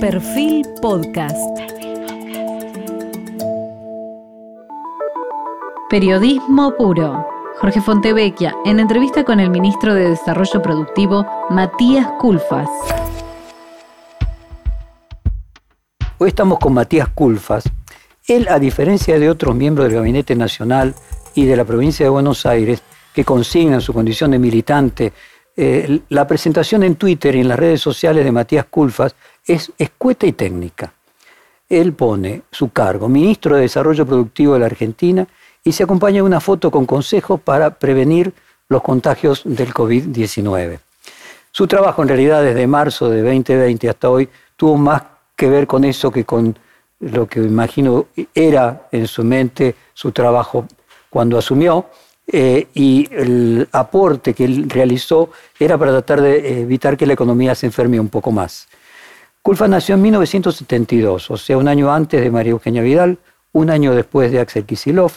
[0.00, 1.36] Perfil Podcast.
[5.90, 7.26] Periodismo puro.
[7.60, 12.68] Jorge Fontevecchia, en entrevista con el ministro de Desarrollo Productivo, Matías Culfas.
[16.18, 17.64] Hoy estamos con Matías Culfas.
[18.28, 20.94] Él, a diferencia de otros miembros del Gabinete Nacional
[21.34, 25.12] y de la provincia de Buenos Aires, que consignan su condición de militante,
[25.60, 29.16] eh, la presentación en Twitter y en las redes sociales de Matías Culfas
[29.48, 30.92] es escueta y técnica.
[31.68, 35.26] Él pone su cargo, ministro de Desarrollo Productivo de la Argentina,
[35.64, 38.32] y se acompaña de una foto con consejos para prevenir
[38.68, 40.78] los contagios del COVID-19.
[41.50, 45.02] Su trabajo en realidad desde marzo de 2020 hasta hoy tuvo más
[45.34, 46.56] que ver con eso que con
[47.00, 50.66] lo que imagino era en su mente su trabajo
[51.10, 51.86] cuando asumió
[52.26, 57.54] eh, y el aporte que él realizó era para tratar de evitar que la economía
[57.54, 58.68] se enferme un poco más.
[59.48, 63.16] Culfa nació en 1972, o sea, un año antes de María Eugenia Vidal,
[63.52, 65.10] un año después de Axel Kisilov,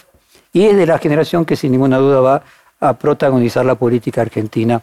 [0.53, 2.43] y es de la generación que sin ninguna duda va
[2.79, 4.81] a protagonizar la política argentina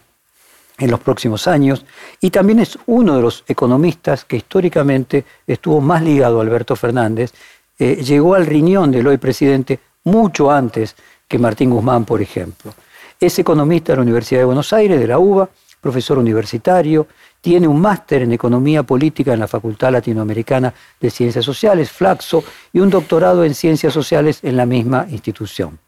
[0.76, 1.86] en los próximos años,
[2.20, 7.32] y también es uno de los economistas que históricamente estuvo más ligado a Alberto Fernández,
[7.78, 10.94] eh, llegó al riñón del hoy presidente mucho antes
[11.26, 12.74] que Martín Guzmán, por ejemplo.
[13.18, 15.48] Es economista de la Universidad de Buenos Aires, de la UBA,
[15.80, 17.06] profesor universitario,
[17.40, 22.80] tiene un máster en Economía Política en la Facultad Latinoamericana de Ciencias Sociales, Flaxo, y
[22.80, 25.78] un doctorado en Ciencias Sociales en la misma institución.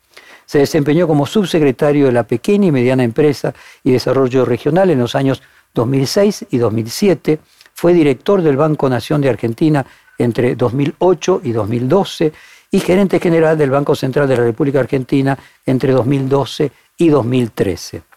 [0.47, 5.15] Se desempeñó como subsecretario de la pequeña y mediana empresa y desarrollo regional en los
[5.15, 5.43] años
[5.75, 7.39] 2006 y 2007.
[7.75, 9.87] Fue director del Banco Nación de Argentina
[10.19, 12.33] entre 2008 y 2012
[12.73, 18.10] y gerente general del Banco Central de la República Argentina entre 2012 y 2013.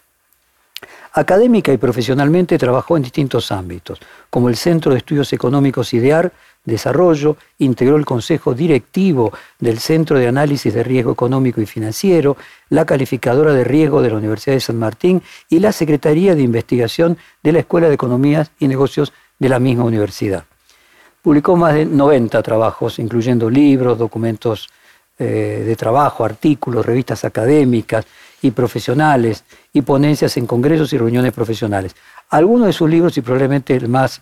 [1.16, 6.32] Académica y profesionalmente trabajó en distintos ámbitos, como el Centro de Estudios Económicos IDEAR,
[6.64, 12.36] Desarrollo, integró el Consejo Directivo del Centro de Análisis de Riesgo Económico y Financiero,
[12.68, 17.16] la Calificadora de Riesgo de la Universidad de San Martín y la Secretaría de Investigación
[17.44, 20.44] de la Escuela de Economías y Negocios de la misma universidad.
[21.22, 24.68] Publicó más de 90 trabajos, incluyendo libros, documentos
[25.16, 28.04] eh, de trabajo, artículos, revistas académicas
[28.44, 31.96] y profesionales y ponencias en congresos y reuniones profesionales.
[32.28, 34.20] Algunos de sus libros, y probablemente el más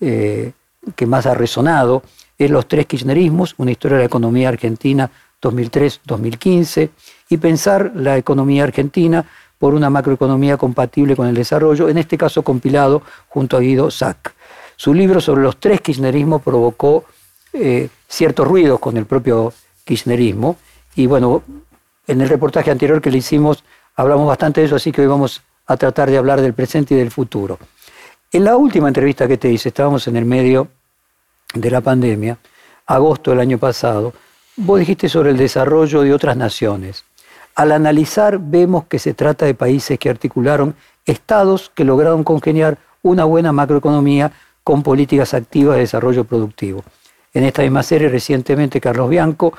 [0.00, 0.52] eh,
[0.94, 2.04] que más ha resonado,
[2.38, 5.10] es Los tres kirchnerismos, una historia de la economía argentina
[5.42, 6.90] 2003-2015,
[7.30, 9.24] y pensar la economía argentina
[9.58, 14.34] por una macroeconomía compatible con el desarrollo, en este caso compilado junto a Guido Sack.
[14.76, 17.06] Su libro sobre los tres kirchnerismos provocó
[17.52, 19.52] eh, ciertos ruidos con el propio
[19.84, 20.58] kirchnerismo.
[20.94, 21.42] Y bueno,
[22.06, 23.64] en el reportaje anterior que le hicimos
[23.96, 26.98] hablamos bastante de eso, así que hoy vamos a tratar de hablar del presente y
[26.98, 27.58] del futuro.
[28.32, 30.68] En la última entrevista que te hice, estábamos en el medio
[31.54, 32.38] de la pandemia,
[32.86, 34.12] agosto del año pasado,
[34.56, 37.04] vos dijiste sobre el desarrollo de otras naciones.
[37.54, 40.74] Al analizar vemos que se trata de países que articularon
[41.06, 44.32] estados que lograron congeniar una buena macroeconomía
[44.64, 46.82] con políticas activas de desarrollo productivo.
[47.32, 49.52] En esta misma serie, recientemente, Carlos Bianco,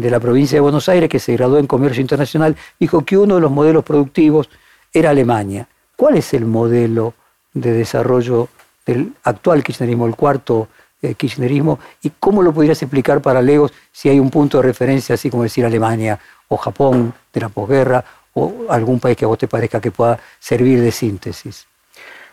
[0.00, 3.36] de la provincia de Buenos Aires, que se graduó en Comercio Internacional, dijo que uno
[3.36, 4.48] de los modelos productivos
[4.92, 5.68] era Alemania.
[5.96, 7.14] ¿Cuál es el modelo
[7.52, 8.48] de desarrollo
[8.86, 10.68] del actual kirchnerismo, el cuarto
[11.02, 15.14] eh, kirchnerismo, y cómo lo podrías explicar para Legos si hay un punto de referencia,
[15.14, 16.18] así como decir Alemania
[16.48, 20.18] o Japón de la posguerra, o algún país que a vos te parezca que pueda
[20.38, 21.66] servir de síntesis?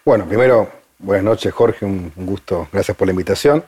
[0.06, 0.69] Bueno, primero
[1.00, 2.67] Buenas noches, Jorge, un, gusto.
[2.72, 3.63] Gracias por la invitación.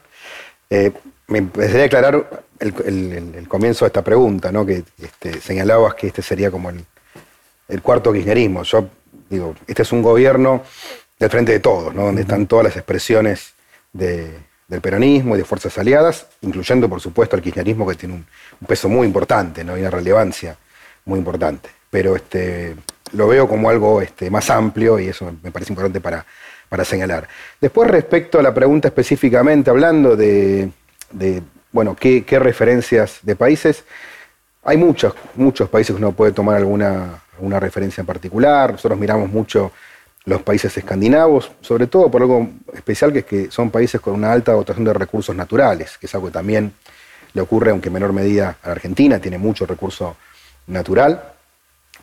[0.69, 0.91] Eh,
[1.27, 4.65] me gustaría aclarar el, comienzo de esta pregunta, ¿no?
[4.65, 8.63] que este, señalabas que este sería como el, cuarto kirchnerismo.
[8.63, 8.89] Yo
[9.29, 10.63] digo, este es un gobierno
[11.17, 12.05] del frente de todos, ¿no?
[12.05, 13.53] donde están todas las expresiones
[13.93, 18.25] del peronismo y de fuerzas aliadas, incluyendo, por supuesto, el kirchnerismo, que tiene un,
[18.67, 19.77] peso muy importante ¿no?
[19.77, 20.57] y una relevancia
[21.05, 21.69] muy importante.
[21.89, 22.75] Pero este,
[23.13, 26.25] lo veo como algo este, más amplio y eso me parece importante para
[26.69, 27.27] para señalar.
[27.59, 30.71] Después, respecto a la pregunta específicamente, hablando de,
[31.71, 33.83] bueno, ¿qué, referencias de países,
[34.63, 38.73] hay muchos, muchos países que uno puede tomar alguna, alguna referencia en particular.
[38.73, 39.71] Nosotros miramos mucho
[40.25, 44.31] los países escandinavos, sobre todo por algo especial que es que son países con una
[44.31, 46.73] alta dotación de recursos naturales, que es algo que también
[47.33, 50.17] le ocurre, aunque en menor medida, a la Argentina, tiene mucho recurso
[50.67, 51.33] natural.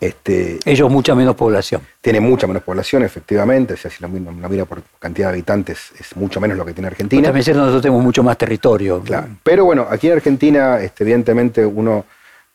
[0.00, 1.80] Este, Ellos mucha menos población.
[2.00, 3.74] Tiene mucha menos población, efectivamente.
[3.74, 6.88] O sea, si lo, mira por cantidad de habitantes, es mucho menos lo que tiene
[6.88, 7.22] Argentina.
[7.22, 9.00] Pero también nosotros tenemos mucho más territorio.
[9.00, 9.28] Claro.
[9.42, 12.04] Pero bueno, aquí en Argentina, este, evidentemente, uno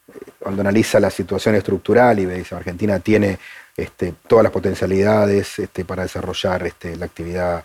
[0.07, 3.39] eh, cuando analiza la situación estructural y ve que Argentina tiene
[3.75, 7.63] este, todas las potencialidades este, para desarrollar este, la actividad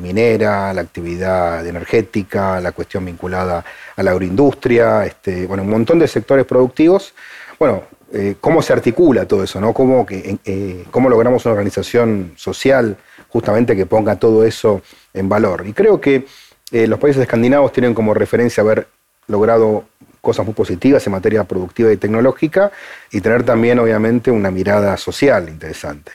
[0.00, 3.64] minera, la actividad energética, la cuestión vinculada
[3.96, 5.10] a la agroindustria,
[5.48, 7.14] bueno, un montón de sectores productivos.
[7.58, 7.84] Bueno,
[8.16, 9.60] eh, ¿cómo se articula todo eso?
[9.60, 9.72] ¿no?
[9.72, 12.96] ¿Cómo, eh, ¿Cómo logramos una organización social
[13.28, 14.82] justamente que ponga todo eso
[15.12, 15.66] en valor?
[15.66, 16.24] Y creo que
[16.70, 18.86] eh, los países escandinavos tienen como referencia haber
[19.26, 19.86] logrado
[20.20, 22.70] cosas muy positivas en materia productiva y tecnológica
[23.10, 26.12] y tener también, obviamente, una mirada social interesante.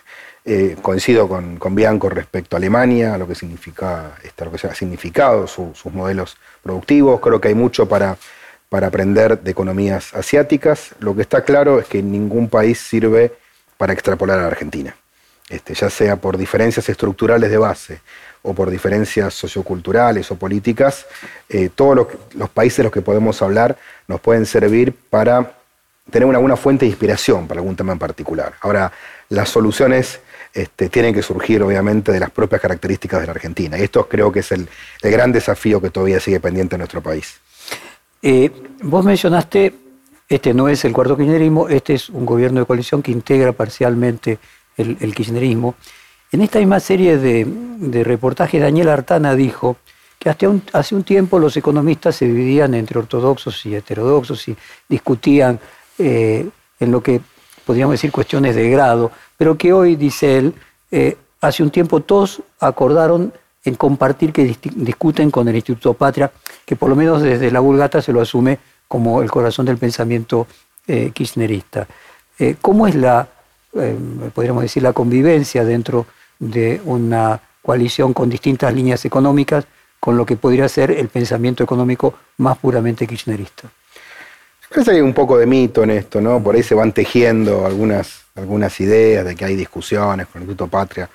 [0.82, 5.46] Coincido con, Bianco respecto a Alemania, a lo que significa, este, lo que ha significado
[5.46, 7.20] sus modelos productivos.
[7.20, 8.18] Creo que hay mucho para,
[8.70, 10.96] para aprender de economías asiáticas.
[11.00, 13.34] Lo que está claro es que ningún país sirve
[13.78, 14.96] para extrapolar a la Argentina,
[15.50, 18.02] este, ya sea por diferencias estructurales de base
[18.42, 21.06] o por diferencias socioculturales o políticas,
[21.50, 23.78] eh, todos los, países de los que podemos hablar
[24.08, 25.54] nos pueden servir para
[26.10, 28.54] tener una, buena fuente de inspiración para algún tema en particular.
[28.62, 28.92] Ahora,
[29.30, 30.20] las soluciones
[30.54, 33.78] este, tienen que surgir obviamente de las propias características de la Argentina.
[33.78, 34.68] Y esto creo que es el,
[35.02, 37.40] gran desafío que todavía sigue pendiente en nuestro país.
[38.22, 38.52] Eh,
[38.84, 39.74] vos mencionaste,
[40.28, 44.40] este no es el cuarto kirchnerismo, este es un gobierno de coalición que integra parcialmente
[44.78, 45.76] el, kirchnerismo.
[46.32, 49.78] En esta misma serie de, reportajes, Daniel Artana dijo
[50.18, 54.56] que hasta hace un tiempo los economistas se dividían entre ortodoxos y heterodoxos y
[54.88, 55.60] discutían
[55.98, 56.48] eh,
[56.80, 57.22] en lo que
[57.66, 60.54] podríamos decir cuestiones de grado, pero que hoy, dice él,
[60.92, 63.34] eh, hace un tiempo todos acordaron
[63.64, 66.32] en compartir que discuten con el Instituto Patria,
[66.66, 70.48] que por lo menos desde la Vulgata se lo asume como el corazón del pensamiento
[70.88, 71.88] eh, kirchnerista.
[72.38, 73.28] Eh, ¿Cómo es la,
[74.34, 76.06] podríamos decir, la convivencia dentro
[76.40, 79.66] de una coalición con distintas líneas económicas
[80.00, 83.70] con lo que podría ser el pensamiento económico más puramente kirchnerista?
[84.70, 86.42] Creo que hay un poco de mito en esto, ¿no?
[86.42, 90.70] Por ahí se van tejiendo algunas algunas ideas de que hay discusiones con el Instituto
[90.70, 91.10] Patria.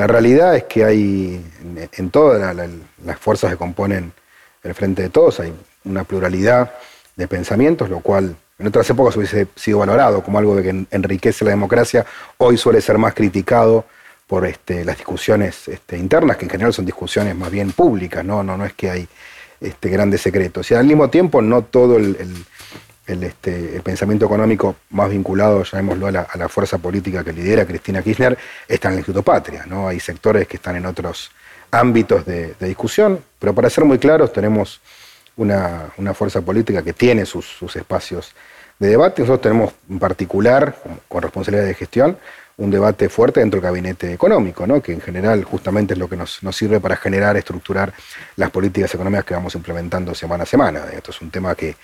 [0.00, 1.44] La realidad es que hay,
[1.92, 2.56] en, todas
[3.04, 4.14] las fuerzas que componen
[4.62, 5.52] el Frente de Todos, hay
[5.84, 6.72] una pluralidad
[7.16, 11.50] de pensamientos, lo cual en otras épocas hubiese sido valorado como algo que enriquece la
[11.50, 12.06] democracia,
[12.38, 13.84] hoy suele ser más criticado
[14.26, 18.42] por este, las discusiones este, internas, que en general son discusiones más bien públicas, no,
[18.42, 19.06] no, no es que hay
[19.60, 20.70] este, grandes secretos.
[20.70, 22.16] Y al mismo tiempo no todo el
[23.10, 28.38] este, el, pensamiento económico más vinculado, llamémoslo, a la, fuerza política que lidera Cristina Kirchner,
[28.68, 29.64] está en el Instituto Patria.
[29.66, 29.88] ¿no?
[29.88, 31.30] Hay sectores que están en otros
[31.70, 34.80] ámbitos de, discusión, pero para ser muy claros, tenemos
[35.36, 38.32] una, fuerza política que tiene sus, espacios
[38.78, 39.22] de debate.
[39.22, 40.76] Nosotros tenemos en particular,
[41.08, 42.18] con responsabilidad de gestión,
[42.58, 44.82] un debate fuerte dentro del gabinete económico, ¿no?
[44.82, 47.92] que en general justamente es lo que nos, nos, sirve para generar, estructurar
[48.36, 50.84] las políticas económicas que vamos implementando semana a semana.
[50.92, 51.74] Esto es un tema que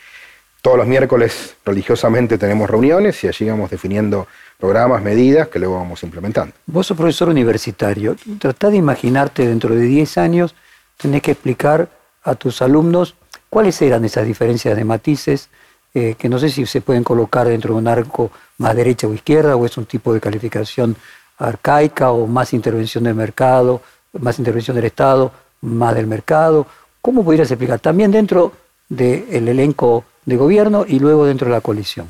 [0.67, 4.27] todos los miércoles religiosamente tenemos reuniones y allí vamos definiendo
[4.59, 6.57] programas, medidas que luego vamos implementando.
[6.67, 8.17] Vos sos profesor universitario.
[8.41, 10.57] Tratá de imaginarte dentro de 10 años,
[10.97, 11.89] tenés que explicar
[12.25, 13.15] a tus alumnos
[13.49, 15.51] cuáles eran esas diferencias de matices,
[15.95, 19.15] eh, que no sé si se pueden colocar dentro de un arco más derecha o
[19.15, 20.97] izquierda, o es un tipo de calificación
[21.39, 23.83] arcaica, o más intervención del mercado,
[24.19, 25.31] más intervención del Estado,
[25.61, 26.67] más del mercado.
[27.01, 27.79] ¿Cómo podrías explicar?
[27.79, 32.09] También dentro del elenco de gobierno y luego dentro de la coalición?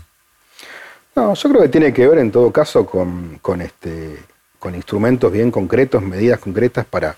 [1.14, 4.18] No, yo creo que tiene que ver en todo caso con, este,
[4.58, 7.16] con instrumentos bien concretos, medidas concretas para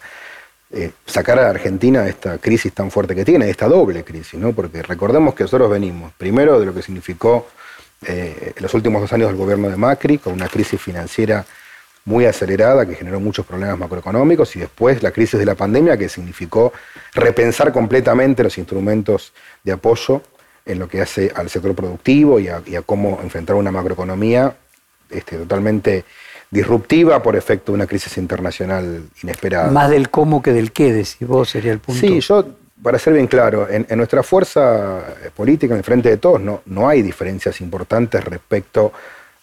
[0.71, 4.39] eh, sacar a Argentina de esta crisis tan fuerte que tiene, de esta doble crisis,
[4.39, 4.53] ¿no?
[4.53, 7.49] Porque recordemos que nosotros venimos, primero de lo que significó
[8.07, 11.45] eh, los últimos dos años del gobierno de Macri, con una crisis financiera
[12.09, 16.09] muy acelerada que generó muchos problemas macroeconómicos y después la crisis de la pandemia que
[16.09, 16.73] significó
[17.15, 20.23] repensar completamente los instrumentos de apoyo
[20.65, 24.57] en lo que hace al sector productivo y a, cómo enfrentar una macroeconomía
[25.11, 26.07] este, totalmente
[26.51, 29.71] disruptiva por efecto de una crisis internacional inesperada.
[29.71, 32.01] Más del cómo que del qué, decís vos, sería el punto.
[32.01, 32.47] Sí, yo,
[32.83, 35.05] para ser bien claro, en, nuestra fuerza
[35.37, 38.95] política, en el frente de todos, no, no hay diferencias importantes respecto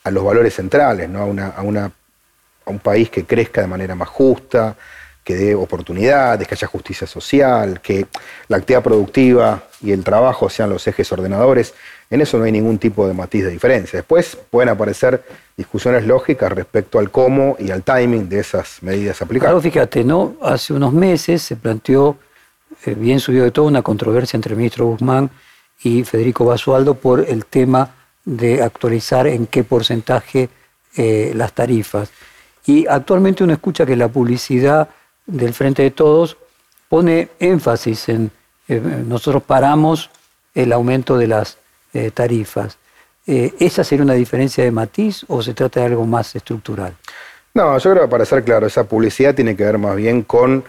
[0.03, 1.19] a los valores centrales, ¿no?
[1.19, 1.91] a, una, a, una,
[2.65, 4.75] a un país que crezca de manera más justa,
[5.25, 8.05] que dé oportunidades, que haya justicia social, que
[8.47, 11.73] la actividad productiva y el trabajo sean los ejes ordenadores.
[12.11, 13.97] En eso no hay ningún tipo de matiz de diferencia.
[13.97, 15.23] Después pueden aparecer
[15.57, 19.53] discusiones lógicas respecto al cómo y al timing de esas medidas aplicadas.
[19.53, 20.35] Claro, fíjate, ¿no?
[20.43, 22.17] Hace unos meses se planteó,
[22.85, 25.31] eh, bien subió de todo, una controversia entre el ministro Guzmán
[25.81, 30.49] y Federico Basualdo por el tema de actualizar en qué porcentaje
[30.95, 32.11] eh, las tarifas.
[32.65, 34.89] Y actualmente uno escucha que la publicidad
[35.25, 36.37] del Frente de Todos
[36.89, 38.31] pone énfasis en,
[38.67, 40.09] eh, nosotros paramos
[40.53, 41.57] el aumento de las
[41.93, 42.77] eh, tarifas.
[43.27, 46.95] Eh, ¿Esa sería una diferencia de matiz o se trata de algo más estructural?
[47.53, 50.63] No, yo creo que para ser claro, esa publicidad tiene que ver más bien con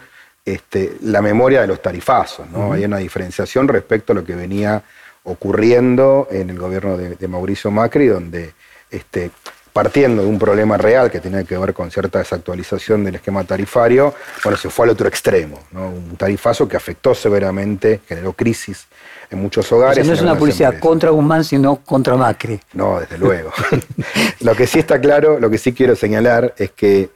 [0.45, 2.49] este, la memoria de los tarifazos.
[2.49, 2.73] ¿no?
[2.73, 4.81] Hay una diferenciación respecto a lo que venía
[5.23, 8.53] ocurriendo en el gobierno de, Mauricio Macri, donde
[8.89, 9.31] este,
[9.77, 14.11] partiendo de un problema real que tenía que ver con cierta desactualización del esquema tarifario,
[14.43, 15.89] bueno, se fue al otro extremo, ¿no?
[15.89, 18.87] un tarifazo que afectó severamente, generó crisis
[19.29, 20.03] en muchos hogares.
[20.07, 22.59] no es una publicidad contra Guzmán, sino contra Macri.
[22.73, 23.51] No, desde luego.
[24.39, 27.11] lo que sí está claro, lo que sí quiero señalar es que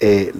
[0.00, 0.32] eh,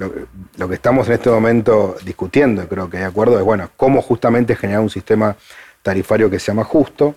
[0.57, 4.57] lo, que estamos en este momento discutiendo, creo que de acuerdo, es bueno, cómo justamente
[4.57, 5.37] generar un sistema
[5.85, 7.15] tarifario que sea más justo,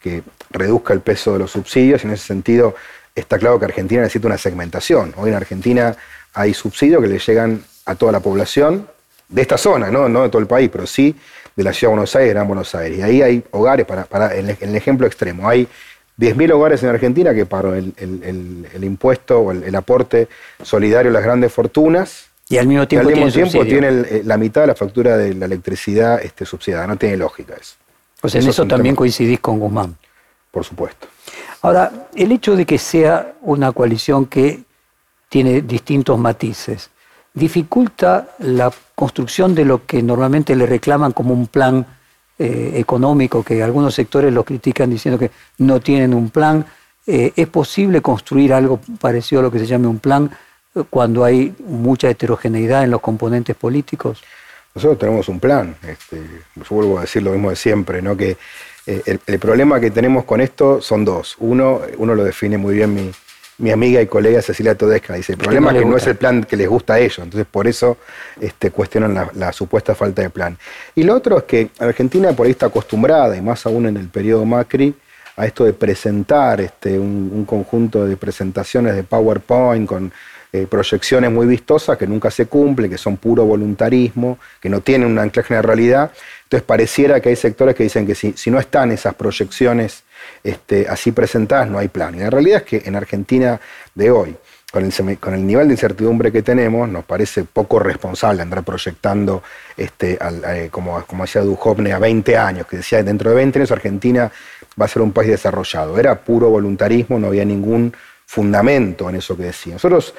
[0.00, 2.74] que reduzca el peso de los subsidios, y en ese sentido
[3.20, 5.14] está claro que Argentina necesita una segmentación.
[5.16, 5.96] Hoy en Argentina
[6.34, 8.88] hay subsidios que le llegan a toda la población
[9.28, 11.14] de esta zona, no, no de todo el país, pero sí
[11.56, 12.98] de la ciudad de Buenos Aires, Gran Buenos Aires.
[12.98, 15.66] Y ahí hay hogares, para, en, el, ejemplo extremo, hay
[16.18, 20.28] 10.000 hogares en Argentina que pagan el, impuesto o el, aporte
[20.62, 22.26] solidario a las grandes fortunas.
[22.48, 23.08] Y al mismo tiempo,
[23.64, 26.86] tiene, eh, la mitad de la factura de la electricidad este, subsidiada.
[26.86, 27.76] No tiene lógica eso.
[28.20, 29.96] Pues en eso, también coincidís con Guzmán.
[30.50, 31.06] Por supuesto.
[31.62, 34.62] Ahora, el hecho de que sea una coalición que
[35.28, 36.90] tiene distintos matices,
[37.34, 41.86] dificulta la construcción de lo que normalmente le reclaman como un plan
[42.38, 46.64] eh, económico, que algunos sectores lo critican diciendo que no tienen un plan.
[47.06, 50.30] Eh, ¿Es posible construir algo parecido a lo que se llame un plan
[50.74, 54.22] eh, cuando hay mucha heterogeneidad en los componentes políticos?
[54.74, 55.76] Nosotros tenemos un plan.
[55.82, 56.22] Este,
[56.56, 58.16] yo vuelvo a decir lo mismo de siempre, ¿no?
[58.16, 58.38] que
[59.06, 61.36] el, el, problema que tenemos con esto son dos.
[61.38, 63.10] Uno, uno lo define muy bien mi,
[63.60, 65.14] mi amiga y colega Cecilia Todesca.
[65.14, 67.46] Dice, el problema es que no es el plan que les gusta a ellos, entonces
[67.50, 67.98] por eso
[68.40, 70.56] este, cuestionan la, supuesta falta de plan.
[70.94, 74.08] Y lo otro es que Argentina por ahí está acostumbrada, y más aún en el
[74.08, 74.94] periodo Macri,
[75.36, 80.12] a esto de presentar este, un, conjunto de presentaciones de PowerPoint con
[80.52, 85.08] eh, proyecciones muy vistosas que nunca se cumplen, que son puro voluntarismo, que no tienen
[85.08, 86.10] un anclaje en la realidad.
[86.44, 90.02] Entonces pareciera que hay sectores que dicen que si, no están esas proyecciones
[90.42, 92.14] este, así presentadas, no hay plan.
[92.16, 93.60] Y la realidad es que en Argentina
[93.94, 94.36] de hoy,
[94.72, 94.84] con
[95.34, 99.42] el, nivel de incertidumbre que tenemos, nos parece poco responsable andar proyectando,
[99.76, 103.70] este, eh, como, como decía Duhovne, a 20 años, que decía dentro de 20 años
[103.70, 104.30] Argentina
[104.80, 105.98] va a ser un país desarrollado.
[105.98, 107.92] Era puro voluntarismo, no había ningún
[108.26, 109.72] fundamento en eso que decía.
[109.72, 110.14] Nosotros,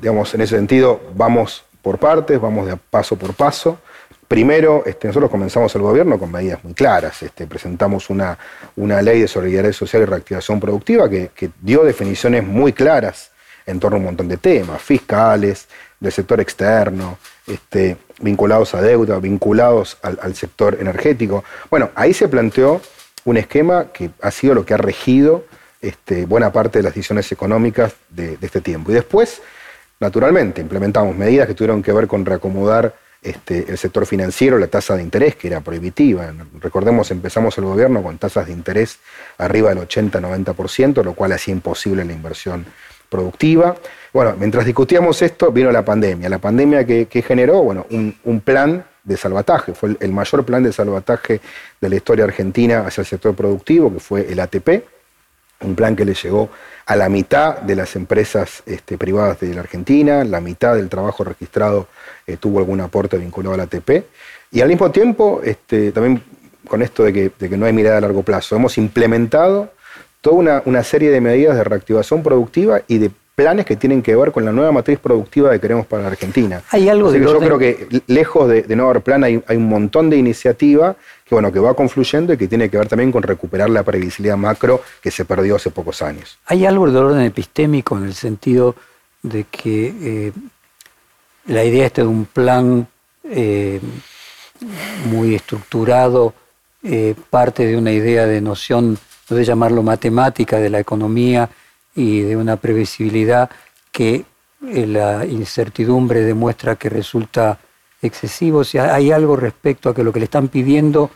[0.00, 3.78] digamos, en ese sentido, vamos por partes, vamos de paso por paso.
[4.28, 7.22] Primero, este, nosotros comenzamos el gobierno con medidas muy claras.
[7.22, 8.38] Este, presentamos una,
[8.76, 13.30] una, ley de solidaridad social y reactivación productiva que, dio definiciones muy claras
[13.66, 15.68] en torno a un montón de temas, fiscales,
[16.00, 21.44] del sector externo, este, vinculados a deuda, vinculados al, sector energético.
[21.70, 22.80] Bueno, ahí se planteó
[23.24, 25.44] un esquema que ha sido lo que ha regido
[26.26, 28.92] buena parte de las decisiones económicas de este tiempo.
[28.92, 29.42] Y después,
[30.02, 34.96] naturalmente, implementamos medidas que tuvieron que ver con reacomodar este, el sector financiero, la tasa
[34.96, 36.34] de interés, que era prohibitiva.
[36.60, 38.98] Recordemos, empezamos el gobierno con tasas de interés
[39.38, 42.66] arriba del 80-90%, lo cual hacía imposible la inversión
[43.08, 43.76] productiva.
[44.12, 46.28] Bueno, mientras discutíamos esto, vino la pandemia.
[46.28, 51.40] La pandemia que, generó, bueno, un, plan de salvataje, fue el, mayor plan de salvataje
[51.80, 54.84] de la historia argentina hacia el sector productivo, que fue el ATP,
[55.62, 56.50] un plan que le llegó
[56.86, 61.24] a la mitad de las empresas este, privadas de la Argentina, la mitad del trabajo
[61.24, 61.88] registrado
[62.26, 64.04] eh, tuvo algún aporte vinculado al ATP.
[64.50, 66.22] Y al mismo tiempo, este, también
[66.66, 69.72] con esto de que, no hay mirada a largo plazo, hemos implementado
[70.20, 74.30] toda una, serie de medidas de reactivación productiva y de planes que tienen que ver
[74.30, 76.62] con la nueva matriz productiva que queremos para la Argentina.
[76.70, 80.16] Hay algo de Yo creo que lejos de, no haber plan hay, un montón de
[80.16, 83.82] iniciativa que, bueno, que va confluyendo y que tiene que ver también con recuperar la
[83.82, 86.38] previsibilidad macro que se perdió hace pocos años.
[86.46, 88.74] Hay algo de orden epistémico en el sentido
[89.22, 90.32] de que eh,
[91.46, 92.86] la idea esta de un plan
[93.24, 93.80] eh,
[95.06, 96.34] muy estructurado
[96.82, 98.98] eh, parte de una idea de noción,
[99.30, 101.48] no de llamarlo matemática, de la economía
[101.94, 103.50] y de una previsibilidad
[103.90, 104.24] que
[104.68, 107.58] eh, la incertidumbre demuestra que resulta
[108.00, 108.58] excesivo.
[108.60, 111.10] O sea, hay algo respecto a que lo que le están pidiendo,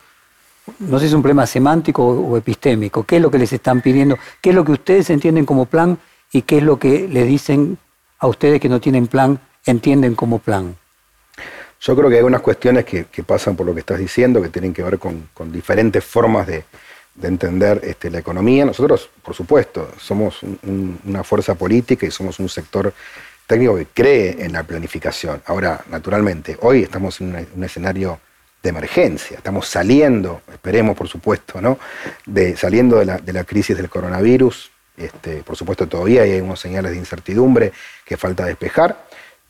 [0.81, 3.81] no sé si es un problema semántico o epistémico, qué es lo que les están
[3.81, 5.99] pidiendo, qué es lo que ustedes entienden como plan
[6.33, 7.79] y qué es lo que le dicen
[8.19, 10.77] a ustedes que no tienen plan entienden como plan?
[11.81, 14.73] Yo creo que hay unas cuestiones que, pasan por lo que estás diciendo, que tienen
[14.73, 16.65] que ver con, diferentes formas de,
[17.23, 18.65] entender este, la economía.
[18.65, 20.41] Nosotros, por supuesto, somos
[21.05, 22.93] una fuerza política y somos un sector
[23.47, 25.43] técnico que cree en la planificación.
[25.47, 28.21] Ahora, naturalmente, hoy estamos en un, escenario
[28.63, 31.79] de emergencia, estamos saliendo, esperemos por supuesto, ¿no?
[32.27, 34.71] de, saliendo de la, de la crisis del coronavirus.
[34.97, 37.73] Este, por supuesto, todavía hay unos señales de incertidumbre
[38.05, 39.07] que falta despejar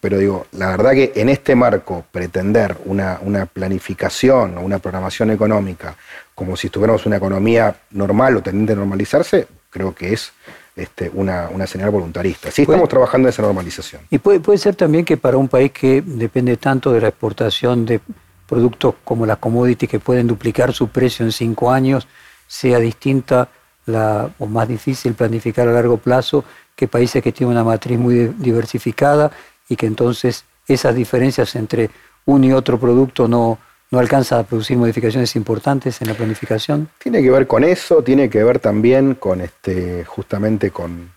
[0.06, 5.30] pero digo, la verdad que en este marco pretender una, una planificación o una programación
[5.30, 5.96] económica
[6.36, 10.32] como si tuviéramos una economía normal o tendiente a normalizarse, creo que es
[10.76, 12.50] este, una, una, señal voluntarista.
[12.50, 14.02] Sí estamos trabajando en esa normalización.
[14.10, 17.86] Y puede, puede ser también que para un país que depende tanto de la exportación
[17.86, 18.00] de
[18.46, 22.06] productos como las commodities que pueden duplicar su precio en cinco años,
[22.46, 23.48] sea distinta
[23.86, 26.44] la, o más difícil planificar a largo plazo
[26.76, 29.32] que países que tienen una matriz muy diversificada
[29.70, 31.90] y que entonces esas diferencias entre
[32.26, 33.58] un y otro producto no,
[33.90, 36.88] no alcanza a producir modificaciones importantes en la planificación?
[36.98, 41.10] Tiene que ver con eso, tiene que ver también con este, justamente con,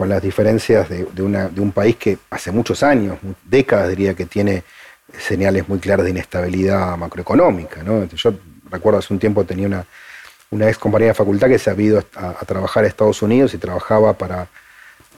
[0.00, 4.64] con las diferencias de, un país que hace muchos años, décadas diría que tiene
[5.18, 7.82] señales muy claras de inestabilidad macroeconómica.
[7.82, 8.04] ¿no?
[8.04, 8.32] Yo
[8.70, 9.66] recuerdo hace un tiempo tenía
[10.50, 13.58] una, ex compañera de facultad que se ha ido a, trabajar a Estados Unidos y
[13.58, 14.48] trabajaba para,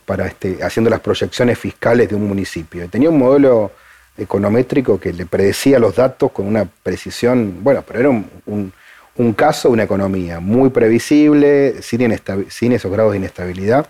[0.04, 2.88] para este, haciendo las proyecciones fiscales de un municipio.
[2.88, 3.70] Tenía un modelo
[4.16, 8.72] econométrico que le predecía los datos con una precisión, bueno, pero era un,
[9.36, 13.86] caso de una economía muy previsible, sin, sin esos grados de inestabilidad.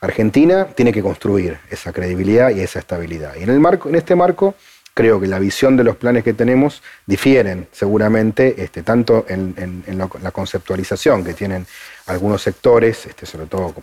[0.00, 3.34] Argentina tiene que construir esa credibilidad y esa estabilidad.
[3.36, 4.54] Y en, el marco, en este marco,
[4.94, 9.84] creo que la visión de los planes que tenemos difieren seguramente, este, tanto en,
[10.22, 11.66] la conceptualización que tienen
[12.06, 13.74] algunos sectores, este, sobre todo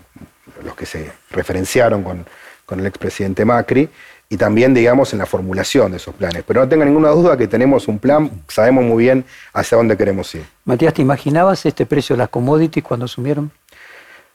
[0.64, 2.26] los que se referenciaron con,
[2.66, 3.90] con el expresidente Macri,
[4.36, 6.44] y también, digamos, en la formulación de esos planes.
[6.46, 9.24] Pero no tenga ninguna duda que tenemos un plan, sabemos muy bien
[9.54, 10.46] hacia dónde queremos ir.
[10.66, 13.50] Matías, ¿te imaginabas este precio de las commodities cuando asumieron?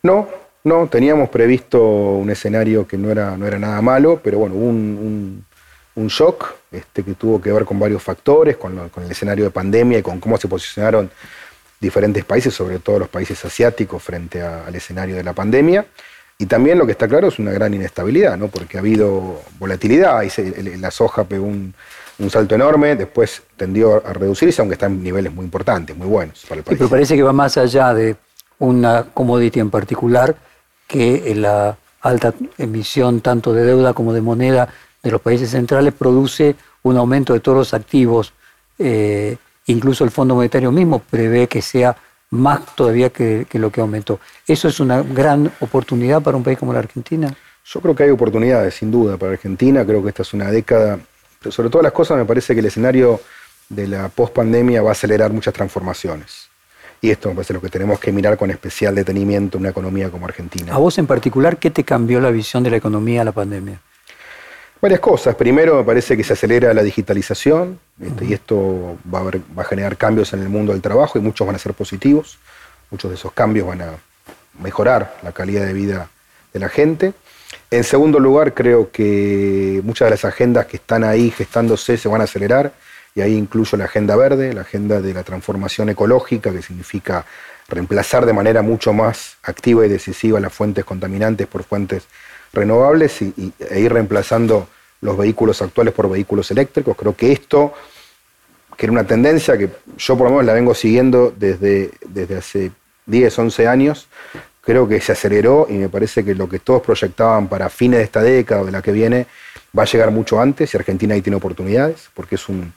[0.02, 0.26] No,
[0.64, 4.68] no, teníamos previsto un escenario que no era, no era nada malo, pero bueno, hubo
[4.68, 5.44] un,
[6.08, 9.98] shock este, que tuvo que ver con varios factores, con, con el escenario de pandemia
[9.98, 11.10] y con cómo se posicionaron
[11.78, 15.84] diferentes países, sobre todo los países asiáticos, frente al escenario de la pandemia.
[16.40, 18.48] Y también lo que está claro es una gran inestabilidad, ¿no?
[18.48, 21.74] porque ha habido volatilidad, y la soja pegó un,
[22.30, 26.60] salto enorme, después tendió a reducirse, aunque está en niveles muy importantes, muy buenos para
[26.60, 26.78] el país.
[26.78, 28.16] pero parece que va más allá de
[28.58, 30.34] una commodity en particular,
[30.86, 34.66] que la alta emisión tanto de deuda como de moneda
[35.02, 38.32] de los países centrales produce un aumento de todos los activos.
[38.78, 41.94] Eh, incluso el Fondo Monetario mismo prevé que sea
[42.30, 44.20] más todavía que, lo que aumentó.
[44.46, 47.34] ¿Eso es una gran oportunidad para un país como la Argentina?
[47.64, 49.84] Yo creo que hay oportunidades, sin duda, para Argentina.
[49.84, 50.98] Creo que esta es una década,
[51.38, 53.20] pero sobre todas las cosas me parece que el escenario
[53.68, 56.48] de la pospandemia va a acelerar muchas transformaciones.
[57.02, 60.10] Y esto me parece lo que tenemos que mirar con especial detenimiento en una economía
[60.10, 60.74] como Argentina.
[60.74, 63.80] A vos en particular, ¿qué te cambió la visión de la economía a la pandemia?
[64.80, 65.34] Varias cosas.
[65.34, 69.22] Primero, me parece que se acelera la digitalización este, y esto va
[69.56, 72.38] a, generar cambios en el mundo del trabajo y muchos van a ser positivos.
[72.90, 73.90] Muchos de esos cambios van a
[74.60, 76.08] mejorar la calidad de vida
[76.52, 77.12] de la gente.
[77.70, 82.20] En segundo lugar, creo que muchas de las agendas que están ahí gestándose se van
[82.20, 82.72] a acelerar
[83.14, 87.26] y ahí incluyo la agenda verde, la agenda de la transformación ecológica, que significa
[87.68, 92.04] reemplazar de manera mucho más activa y decisiva las fuentes contaminantes por fuentes
[92.52, 94.68] renovables y, e ir reemplazando
[95.00, 96.96] los vehículos actuales por vehículos eléctricos.
[96.96, 97.72] Creo que esto,
[98.76, 102.72] que era una tendencia que yo por lo menos la vengo siguiendo desde, desde hace
[103.06, 104.08] 10, 11 años,
[104.60, 108.04] creo que se aceleró y me parece que lo que todos proyectaban para fines de
[108.04, 109.26] esta década o de la que viene
[109.76, 112.72] va a llegar mucho antes y Argentina ahí tiene oportunidades porque es un,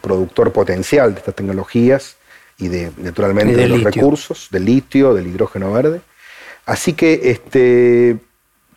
[0.00, 2.16] productor potencial de estas tecnologías
[2.56, 6.00] y de naturalmente de, los recursos, del litio, del hidrógeno verde.
[6.64, 8.16] Así que este,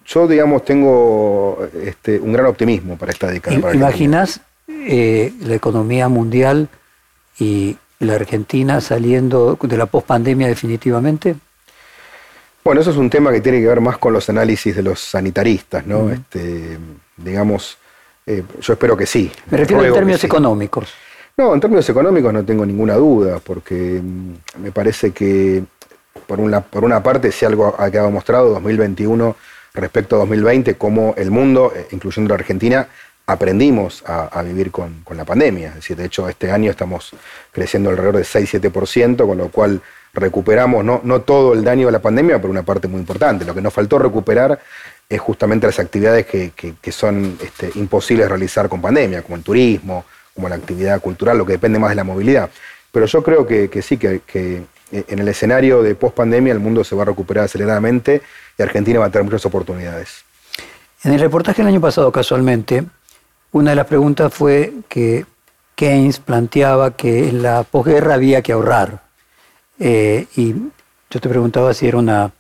[0.07, 3.73] yo, digamos, tengo este, un gran optimismo para esta década.
[3.73, 6.69] ¿Imaginas eh, la economía mundial
[7.39, 11.35] y la Argentina saliendo de la pospandemia definitivamente?
[12.63, 14.99] Bueno, eso es un tema que tiene que ver más con los análisis de los
[14.99, 16.09] sanitaristas, ¿no?
[16.09, 16.77] este,
[17.17, 17.77] digamos,
[18.25, 19.31] eh, yo espero que sí.
[19.49, 20.93] Me refiero en términos económicos.
[21.37, 25.63] No, en términos económicos no tengo ninguna duda, porque mm, me parece que
[26.25, 29.35] por una, por una parte, si algo ha quedado mostrado, 2021
[29.77, 32.87] respecto a 2020, cómo el mundo, eh, incluyendo la Argentina,
[33.27, 35.69] aprendimos a, vivir con, la pandemia.
[35.69, 37.11] Es decir, de hecho, este año estamos
[37.51, 39.81] creciendo alrededor de 6-7%, con lo cual
[40.13, 43.43] recuperamos no, todo el daño de la pandemia, pero una parte muy importante.
[43.43, 44.59] Lo que nos faltó recuperar
[45.09, 50.47] es justamente las actividades que, son este, imposibles realizar con pandemia, como el turismo, como
[50.47, 52.49] la actividad cultural, lo que depende más de la movilidad.
[52.91, 57.03] Pero yo creo que, sí, que, en el escenario de post-pandemia el mundo se va
[57.03, 58.21] a recuperar aceleradamente
[58.57, 60.23] y Argentina va a tener muchas oportunidades.
[61.03, 62.83] En el reportaje del año pasado, casualmente,
[63.51, 65.25] una de las preguntas fue que
[65.75, 69.03] Keynes planteaba que en la posguerra había que ahorrar.
[69.79, 70.53] Eh, y
[71.09, 72.31] yo te preguntaba si era una,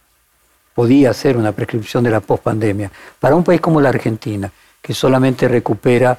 [0.73, 2.91] podía ser una prescripción de la pospandemia.
[3.19, 6.17] Para un país como la Argentina, que solamente recupera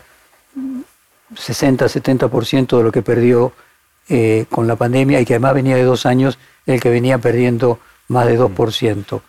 [1.34, 3.52] 60-70% de lo que perdió
[4.08, 7.78] eh, con la pandemia y que además venía de dos años el que venía perdiendo
[8.08, 9.20] más de 2%.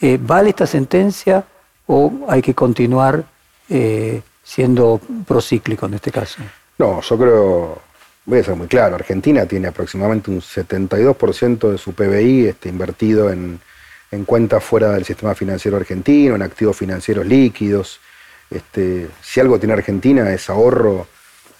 [0.00, 1.44] Eh, ¿Vale esta sentencia
[1.86, 3.24] o hay que continuar
[3.68, 6.38] eh, siendo procíclico en este caso?
[6.78, 7.82] No, yo creo,
[8.24, 13.30] voy a ser muy claro, Argentina tiene aproximadamente un 72% de su PBI este, invertido
[13.30, 13.60] en,
[14.10, 18.00] en cuentas fuera del sistema financiero argentino, en activos financieros líquidos.
[18.50, 21.06] Este, si algo tiene Argentina es ahorro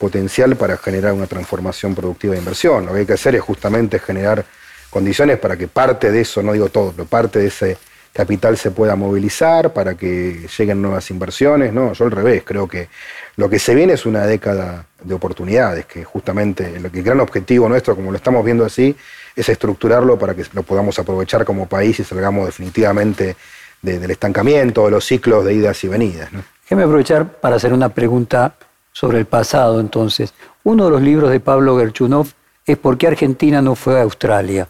[0.05, 2.85] potencial para generar una transformación productiva de inversión.
[2.85, 4.45] Lo que hay que hacer es justamente generar
[4.91, 7.79] condiciones para que parte de eso, no digo todo, pero parte de ese
[8.13, 11.73] capital se pueda movilizar para que lleguen nuevas inversiones.
[11.73, 12.91] No, yo al revés, creo que
[13.37, 17.97] lo que se viene es una década de oportunidades, que justamente el, gran objetivo nuestro,
[17.97, 18.95] como lo estamos viendo así,
[19.35, 23.37] es estructurarlo para que lo podamos aprovechar como país y salgamos definitivamente
[23.81, 26.29] del estancamiento, de los ciclos de idas y venidas.
[26.65, 28.55] Déjeme aprovechar para hacer una pregunta
[28.95, 30.33] sobre el pasado entonces.
[30.63, 32.29] Uno de los libros de Pablo Gerchunov
[32.65, 34.69] es ¿Por qué Argentina no fue a Australia?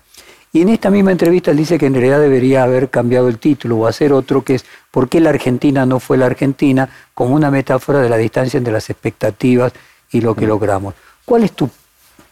[0.52, 3.76] Y en esta misma entrevista él dice que en realidad debería haber cambiado el título
[3.76, 6.88] o hacer otro que es ¿Por qué la Argentina no fue la Argentina?
[7.12, 9.72] como una metáfora de la distancia entre las expectativas
[10.10, 10.94] y lo que logramos.
[11.24, 11.70] ¿Cuál es tu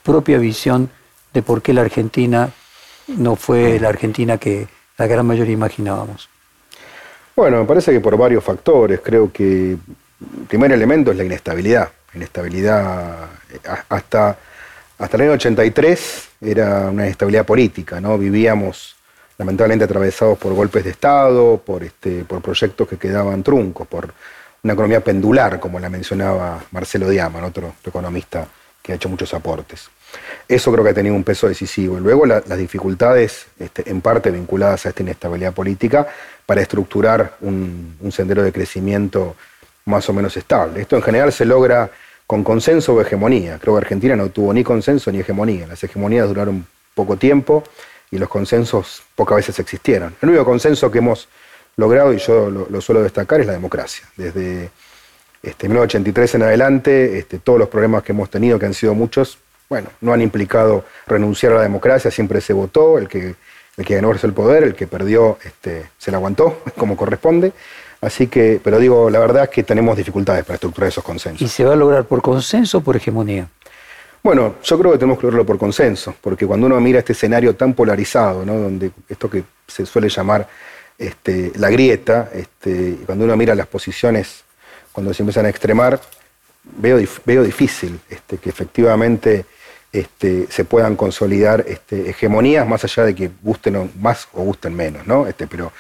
[0.03, 0.91] propia visión
[1.33, 2.51] de por qué la Argentina
[3.07, 6.29] no fue la Argentina que la gran mayoría imaginábamos?
[7.37, 9.01] Bueno, me parece que por varios factores.
[9.01, 9.77] Creo que
[10.41, 11.91] el primer elemento es la inestabilidad.
[12.15, 13.59] Inestabilidad eh,
[13.89, 14.37] hasta,
[14.99, 18.19] hasta el año 83 era una inestabilidad política, ¿no?
[18.19, 18.97] Vivíamos
[19.39, 24.13] lamentablemente atravesados por golpes de Estado, por, este, por proyectos que quedaban truncos, por
[24.63, 28.47] una economía pendular, como la mencionaba Marcelo Diaman, otro, economista
[28.81, 29.89] que ha hecho muchos aportes.
[30.47, 31.99] Eso creo que ha tenido un peso decisivo.
[31.99, 36.07] Luego las dificultades, este, en parte vinculadas a esta inestabilidad política,
[36.45, 39.37] para estructurar un sendero de crecimiento
[39.85, 40.81] más o menos estable.
[40.83, 41.91] Esto en general se logra
[42.27, 43.59] con consenso o hegemonía.
[43.61, 45.67] Creo que Argentina no tuvo ni consenso ni hegemonía.
[45.67, 47.65] Las hegemonías duraron poco tiempo
[48.11, 50.15] y los consensos pocas veces existieron.
[50.21, 51.29] El único consenso que hemos
[51.77, 54.07] logrado, y yo lo, suelo destacar, es la democracia.
[54.17, 54.71] Desde
[55.43, 59.39] este, 1983 en adelante, este, todos los problemas que hemos tenido, que han sido muchos,
[59.69, 63.35] bueno, no han implicado renunciar a la democracia, siempre se votó, el que,
[63.77, 67.53] ganó el poder, el que perdió este, se la aguantó, como corresponde.
[68.03, 71.41] Así que, pero digo, la verdad es que tenemos dificultades para estructurar esos consensos.
[71.41, 73.49] ¿Y se va a lograr por consenso o por hegemonía?
[74.25, 77.55] Bueno, yo creo que tenemos que lograrlo por consenso, porque cuando uno mira este escenario
[77.55, 78.59] tan polarizado, ¿no?
[78.59, 80.49] donde esto que se suele llamar
[80.99, 84.43] este, la grieta, este, cuando uno mira las posiciones,
[84.91, 86.01] cuando se empiezan a extremar,
[86.77, 89.45] veo, veo difícil este, que efectivamente
[89.93, 95.07] este, se puedan consolidar este, hegemonías, más allá de que gusten más o gusten menos,
[95.07, 95.29] ¿no?
[95.29, 95.73] Este, pero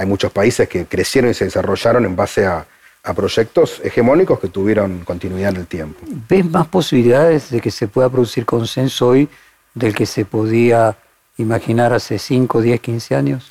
[0.00, 2.66] hay muchos países que crecieron y se desarrollaron en base a,
[3.14, 6.00] proyectos hegemónicos que tuvieron continuidad en el tiempo.
[6.28, 9.28] ¿Ves más posibilidades de que se pueda producir consenso hoy
[9.74, 10.96] del que se podía
[11.38, 13.50] imaginar hace 5, 10, 15 años?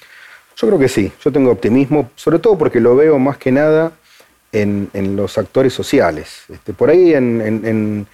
[0.56, 3.92] Yo creo que sí, yo tengo optimismo, sobre todo porque lo veo más que nada
[4.52, 6.44] en, los actores sociales.
[6.48, 8.08] Este, por ahí en,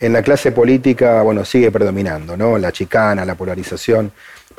[0.00, 2.58] la clase política, bueno, sigue predominando, ¿no?
[2.58, 4.12] La chicana, la polarización.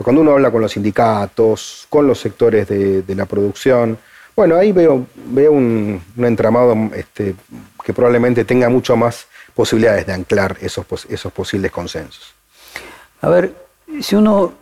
[0.03, 3.97] Cuando uno habla con los sindicatos, con los sectores de, la producción,
[4.35, 7.35] bueno, ahí veo, veo un, entramado este,
[7.83, 12.33] que probablemente tenga mucho más posibilidades de anclar esos, esos posibles consensos.
[13.21, 13.55] A ver,
[14.01, 14.53] si uno,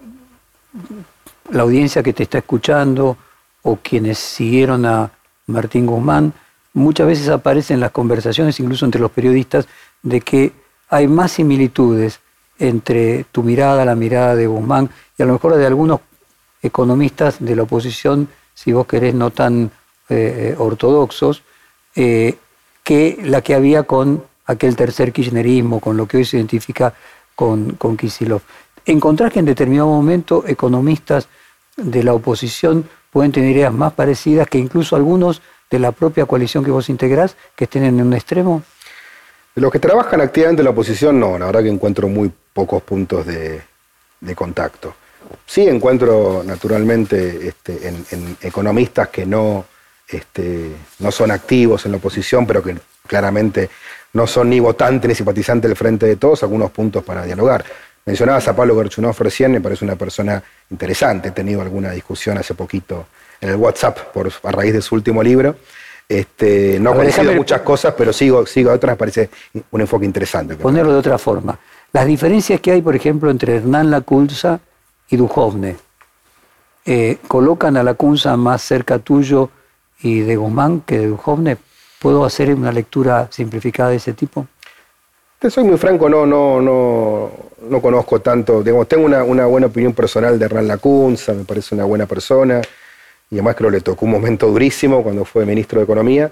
[1.49, 3.17] la audiencia que te está escuchando
[3.63, 5.11] o quienes siguieron a
[5.47, 6.33] Martín Guzmán,
[6.73, 9.67] muchas veces aparecen las conversaciones, incluso entre los periodistas,
[10.03, 10.51] de que
[10.89, 12.19] hay más similitudes
[12.61, 15.99] entre tu mirada, la mirada de Guzmán y a lo mejor de algunos
[16.61, 19.71] economistas de la oposición, si vos querés, no tan
[20.09, 21.41] eh, ortodoxos,
[21.95, 22.37] eh,
[22.83, 26.93] que la que había con aquel tercer kirchnerismo, con lo que hoy se identifica
[27.35, 28.41] con, con Kisilov.
[28.85, 31.27] ¿Encontrás que en determinado momento economistas
[31.77, 36.63] de la oposición pueden tener ideas más parecidas que incluso algunos de la propia coalición
[36.63, 38.61] que vos integrás, que estén en un extremo?
[39.53, 42.81] De los que trabajan activamente en la oposición, no, la verdad que encuentro muy pocos
[42.83, 43.61] puntos de,
[44.35, 44.95] contacto.
[45.45, 49.65] Sí encuentro naturalmente este, en, economistas que no,
[50.07, 53.69] este, no son activos en la oposición, pero que claramente
[54.13, 57.65] no son ni votantes ni simpatizantes del Frente de Todos, algunos puntos para dialogar.
[58.05, 62.55] Mencionabas a Pablo Gerchunov recién, me parece una persona interesante, he tenido alguna discusión hace
[62.55, 63.07] poquito
[63.39, 65.55] en el WhatsApp por, a raíz de su último libro.
[66.11, 69.29] Este, no he conocido muchas cosas, pero sigo, sigo otras, me parece
[69.71, 70.57] un enfoque interesante.
[70.57, 71.57] Ponerlo de otra forma.
[71.93, 74.59] Las diferencias que hay, por ejemplo, entre Hernán Lacunza
[75.09, 75.77] y Duhovne,
[76.85, 79.51] eh, ¿colocan a Lacunza más cerca tuyo
[80.01, 81.55] y de Guzmán que de Duhovne?
[81.99, 84.47] ¿Puedo hacer una lectura simplificada de ese tipo?
[85.39, 87.31] Te soy muy franco, no, no, no,
[87.69, 88.61] no conozco tanto.
[88.61, 92.61] Digamos, tengo una, buena opinión personal de Hernán Lacunza, me parece una buena persona,
[93.31, 96.31] y además creo que le tocó un momento durísimo cuando fue ministro de Economía.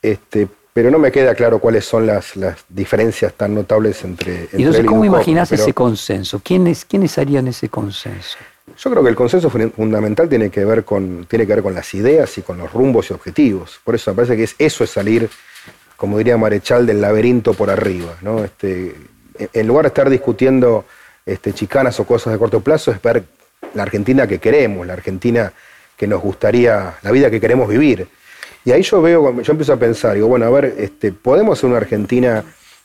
[0.00, 2.34] Este, pero no me queda claro cuáles son las,
[2.68, 6.40] diferencias tan notables entre, entre ¿Y entonces cómo imaginas ese consenso?
[6.42, 8.38] ¿Quiénes, ¿Quiénes harían ese consenso?
[8.78, 11.92] Yo creo que el consenso fundamental tiene que ver con, tiene que ver con las
[11.94, 13.80] ideas y con los rumbos y objetivos.
[13.82, 15.28] Por eso me parece que es, eso es salir
[15.98, 18.16] como diría Marechal, del laberinto por arriba.
[18.22, 18.44] ¿no?
[18.44, 18.94] Este,
[19.52, 20.84] en lugar de estar discutiendo
[21.26, 23.24] este, chicanas o cosas de corto plazo, es ver
[23.74, 25.52] la Argentina que queremos, la Argentina
[25.98, 28.06] que nos gustaría, la vida que queremos vivir.
[28.64, 31.68] Y ahí yo veo, yo empiezo a pensar, digo, bueno, a ver, este, ¿podemos ser
[31.68, 32.44] una Argentina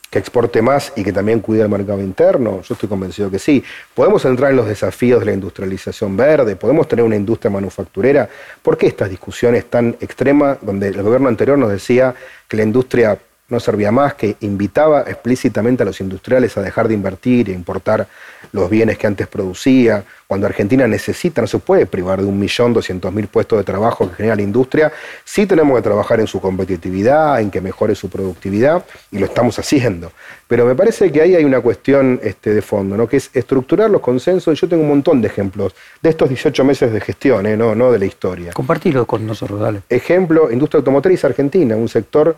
[0.09, 2.61] que exporte más y que también cuide el mercado interno?
[2.61, 3.63] Yo estoy convencido que sí.
[3.93, 6.55] ¿Podemos entrar en los desafíos de la industrialización verde?
[6.55, 8.27] ¿Podemos tener una industria manufacturera?
[8.61, 12.15] ¿Por qué estas discusiones tan extremas donde el gobierno anterior nos decía
[12.47, 13.17] que la industria
[13.49, 18.07] no servía más, que invitaba explícitamente a los industriales a dejar de invertir e importar
[18.51, 20.03] los bienes que antes producía.
[20.27, 24.09] Cuando Argentina necesita, no se puede privar de un millón doscientos mil puestos de trabajo
[24.09, 24.91] que genera la industria.
[25.23, 29.59] Sí tenemos que trabajar en su competitividad, en que mejore su productividad, y lo estamos
[29.59, 30.11] haciendo.
[30.47, 33.07] Pero me parece que ahí hay una cuestión este, de fondo, ¿no?
[33.07, 34.59] que es estructurar los consensos.
[34.59, 37.57] Yo tengo un montón de ejemplos de estos 18 meses de gestión, ¿eh?
[37.57, 38.53] no, no de la historia.
[38.53, 39.81] Compartirlo con nosotros, dale.
[39.89, 42.37] Ejemplo, industria automotriz argentina, un sector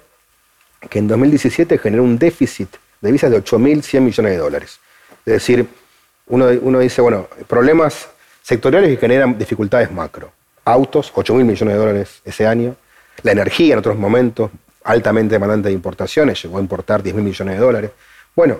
[0.90, 2.70] que en 2017 generó un déficit
[3.02, 4.80] de divisas de 8.100 millones de dólares.
[5.26, 5.68] Es decir,
[6.28, 8.08] uno, uno, dice, bueno, problemas
[8.42, 10.32] sectoriales que generan dificultades macro.
[10.66, 12.76] Autos, 8.000 millones de dólares ese año.
[13.24, 14.52] La energía en otros momentos,
[14.84, 17.92] altamente demandante de importaciones, llegó a importar 10.000 millones de dólares.
[18.36, 18.58] Bueno,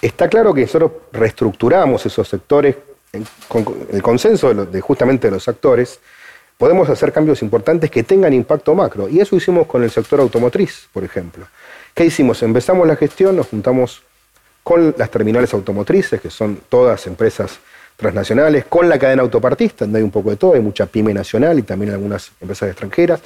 [0.00, 2.76] está claro que nosotros reestructuramos esos sectores
[3.48, 6.00] con el consenso de, justamente de los actores
[6.58, 9.08] podemos hacer cambios importantes que tengan impacto macro.
[9.08, 11.46] Y eso hicimos con el sector automotriz, por ejemplo.
[11.94, 12.42] ¿Qué hicimos?
[12.42, 14.02] Empezamos la gestión, nos juntamos
[14.62, 17.58] con las terminales automotrices, que son todas empresas
[17.96, 21.58] transnacionales, con la cadena autopartista, donde hay un poco de todo, hay mucha pyme nacional
[21.58, 23.20] y también algunas empresas extranjeras,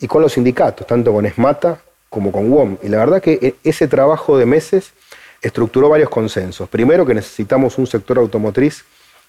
[0.00, 2.78] y con los sindicatos, tanto con ESMATA como con WOM.
[2.82, 4.92] Y la verdad que e, ese trabajo de meses
[5.42, 6.68] estructuró varios consensos.
[6.68, 8.84] Primero que necesitamos un sector automotriz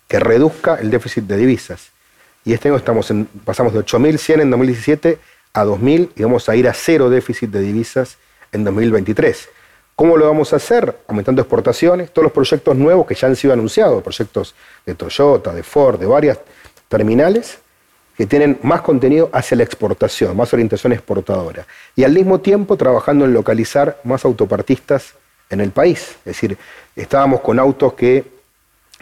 [0.07, 1.89] que reduzca el déficit de divisas
[2.45, 3.11] y este año estamos
[3.43, 5.17] pasamos de 8.100 en 2017
[5.53, 8.17] a 2.000 y vamos a ir a cero déficit de divisas
[8.51, 9.49] en 2023.
[9.95, 10.95] ¿Cómo lo vamos a hacer?
[11.07, 14.53] Aumentando exportaciones, todos los proyectos nuevos que ya han sido anunciados, proyectos
[14.85, 16.37] de Toyota, de Ford, de varias
[16.87, 17.59] terminales,
[18.15, 21.65] que tienen más contenido hacia la exportación, más orientación exportadora.
[21.95, 25.15] Y al mismo tiempo trabajando en localizar más autopartistas
[25.49, 26.09] en el país.
[26.19, 26.57] Es decir,
[26.95, 28.34] estábamos con autos que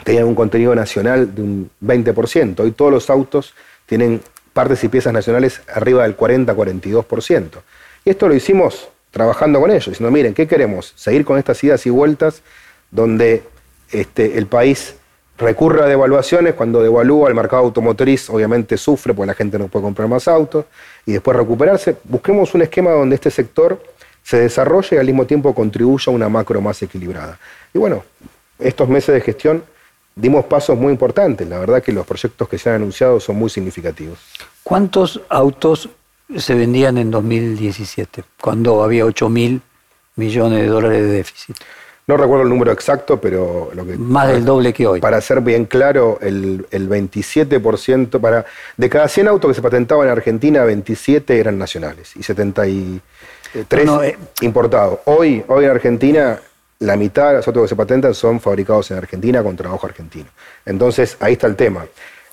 [0.04, 2.60] tenían un contenido nacional de un 20%.
[2.60, 3.54] Hoy todos los autos
[3.86, 4.20] tienen
[4.52, 7.48] partes y piezas nacionales arriba del 40-42%.
[8.04, 10.92] Y esto lo hicimos trabajando con ellos, diciendo, miren, ¿qué queremos?
[10.96, 12.42] Seguir con estas idas y vueltas
[12.90, 13.42] donde
[13.90, 14.96] este, el país
[15.36, 19.84] recurre a devaluaciones, cuando devalúa el mercado automotriz obviamente sufre porque la gente no puede
[19.84, 20.66] comprar más autos,
[21.06, 21.96] y después recuperarse.
[22.04, 23.82] Busquemos un esquema donde este sector
[24.22, 27.38] se desarrolle y al mismo tiempo contribuya a una macro más equilibrada.
[27.72, 28.04] Y bueno,
[28.58, 29.64] estos meses de gestión
[30.14, 31.48] dimos pasos muy importantes.
[31.48, 34.18] La verdad que los proyectos que se han anunciado son muy significativos.
[34.62, 35.88] ¿Cuántos autos
[36.36, 39.60] se vendían en 2017, cuando había 8 mil
[40.16, 41.56] millones de dólares de déficit?
[42.06, 43.96] No recuerdo el número exacto, pero lo que...
[43.96, 45.00] Más del doble que hoy.
[45.00, 48.44] Para ser bien claro, el, 27%, para,
[48.76, 53.00] de cada 100 autos que se patentaban en Argentina, 27 eran nacionales y 73
[54.02, 54.98] eh, importados.
[55.06, 56.40] Hoy, hoy en Argentina
[56.80, 60.26] la mitad de los autos que se patentan son fabricados en Argentina con trabajo argentino.
[60.64, 61.86] Entonces, ahí está el tema.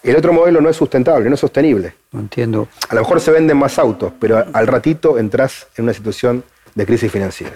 [0.04, 1.93] El otro modelo no es sustentable, no es sostenible.
[2.12, 2.67] No entiendo.
[2.89, 6.86] A lo mejor se venden más autos, pero al ratito entras en una situación de
[6.86, 7.54] crisis financiera.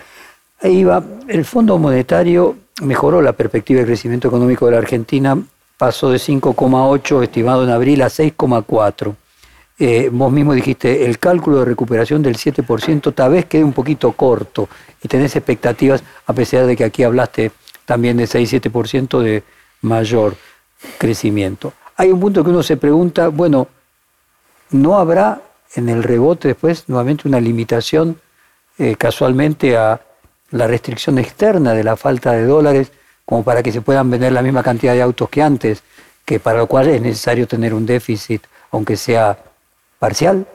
[0.62, 1.04] Ahí va.
[1.28, 5.38] El Fondo Monetario mejoró la perspectiva de crecimiento económico de la Argentina,
[5.78, 9.16] pasó de 5,8 estimado en abril a 6,4.
[9.78, 14.14] Eh, vos mismo dijiste, el cálculo de recuperación del 7% tal vez quede un poquito
[14.14, 14.70] corto
[15.04, 17.52] y tenés expectativas, a pesar de que aquí hablaste
[17.86, 19.44] también de 6-7% de
[19.82, 20.36] mayor
[20.98, 21.74] crecimiento.
[21.98, 23.68] Hay un punto que uno se pregunta, bueno,
[24.72, 25.42] ¿no habrá
[25.76, 28.20] en el rebote después nuevamente una limitación
[28.78, 30.00] eh, casualmente a
[30.52, 32.92] la restricción externa de la falta de dólares
[33.26, 35.84] como para que se puedan vender la misma cantidad de autos que antes,
[36.24, 39.38] que para lo cual es necesario tener un déficit, aunque sea
[40.00, 40.48] parcial?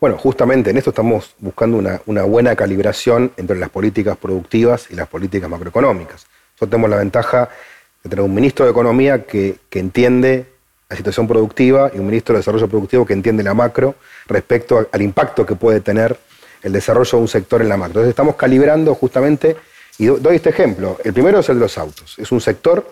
[0.00, 5.08] Bueno, justamente en esto estamos buscando una, buena calibración entre las políticas productivas y las
[5.08, 6.26] políticas macroeconómicas.
[6.52, 7.48] Nosotros tenemos la ventaja
[8.02, 10.46] de tener un ministro de Economía que, entiende
[10.90, 13.94] la situación productiva y un ministro de Desarrollo Productivo que entiende la macro
[14.26, 16.18] respecto al impacto que puede tener
[16.62, 18.00] el desarrollo de un sector en la macro.
[18.00, 19.56] Entonces estamos calibrando justamente,
[19.98, 20.98] y doy este ejemplo.
[21.02, 22.18] El primero es el de los autos.
[22.18, 22.86] Es un sector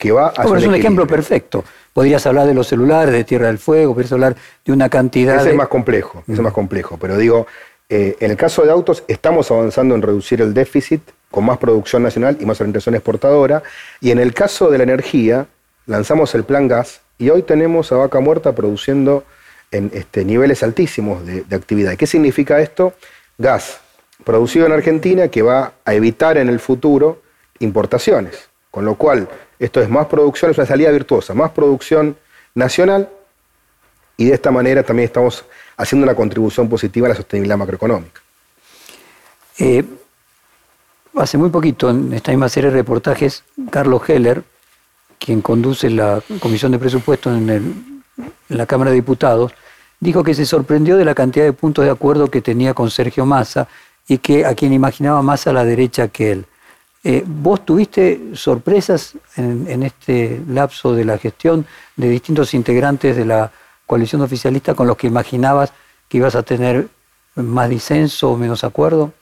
[0.00, 0.56] que va a...
[0.56, 1.62] es un ejemplo perfecto.
[1.92, 4.34] Podrías hablar de los celulares, de Tierra del Fuego, podrías hablar
[4.64, 5.36] de una cantidad...
[5.36, 5.50] Ese de...
[5.50, 6.96] es más complejo, ese es más complejo.
[6.98, 7.46] Pero digo,
[7.90, 12.02] eh, en el caso de autos estamos avanzando en reducir el déficit con más producción
[12.02, 13.62] nacional y más orientación exportadora.
[14.00, 15.46] Y en el caso de la energía,
[15.86, 19.24] lanzamos el plan gas y hoy tenemos a Vaca Muerta produciendo
[19.70, 21.94] en este, niveles altísimos de, actividad.
[21.96, 22.94] ¿Qué significa esto?
[23.36, 23.80] Gas
[24.24, 27.22] producido en Argentina que va a evitar en el futuro
[27.58, 28.49] importaciones.
[28.70, 29.28] Con lo cual,
[29.58, 32.16] esto es más producción, es una salida virtuosa, más producción
[32.54, 33.08] nacional
[34.16, 35.44] y de esta manera también estamos
[35.76, 38.20] haciendo una contribución positiva a la sostenibilidad macroeconómica.
[39.58, 39.84] Eh,
[41.16, 44.42] hace muy poquito, en esta misma serie de reportajes, Carlos Heller,
[45.18, 48.02] quien conduce la Comisión de Presupuestos en,
[48.48, 49.52] la Cámara de Diputados,
[50.00, 53.24] dijo que se sorprendió de la cantidad de puntos de acuerdo que tenía con Sergio
[53.24, 53.68] Massa
[54.08, 56.46] y que a quien imaginaba más a la derecha que él.
[57.02, 61.64] Eh, ¿Vos tuviste sorpresas en, este lapso de la gestión
[61.96, 63.50] de distintos integrantes de la
[63.86, 65.72] coalición oficialista con los que imaginabas
[66.08, 66.88] que ibas a tener
[67.36, 69.12] más disenso o menos acuerdo?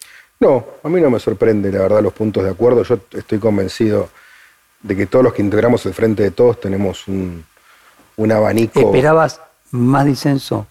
[0.41, 2.83] No, a mí no me sorprende, la verdad, los puntos de acuerdo.
[2.83, 4.09] Yo estoy convencido
[4.83, 7.45] de que todos los que integramos el Frente de Todos tenemos un,
[8.31, 8.81] abanico.
[8.81, 10.67] ¿Esperabas más disenso?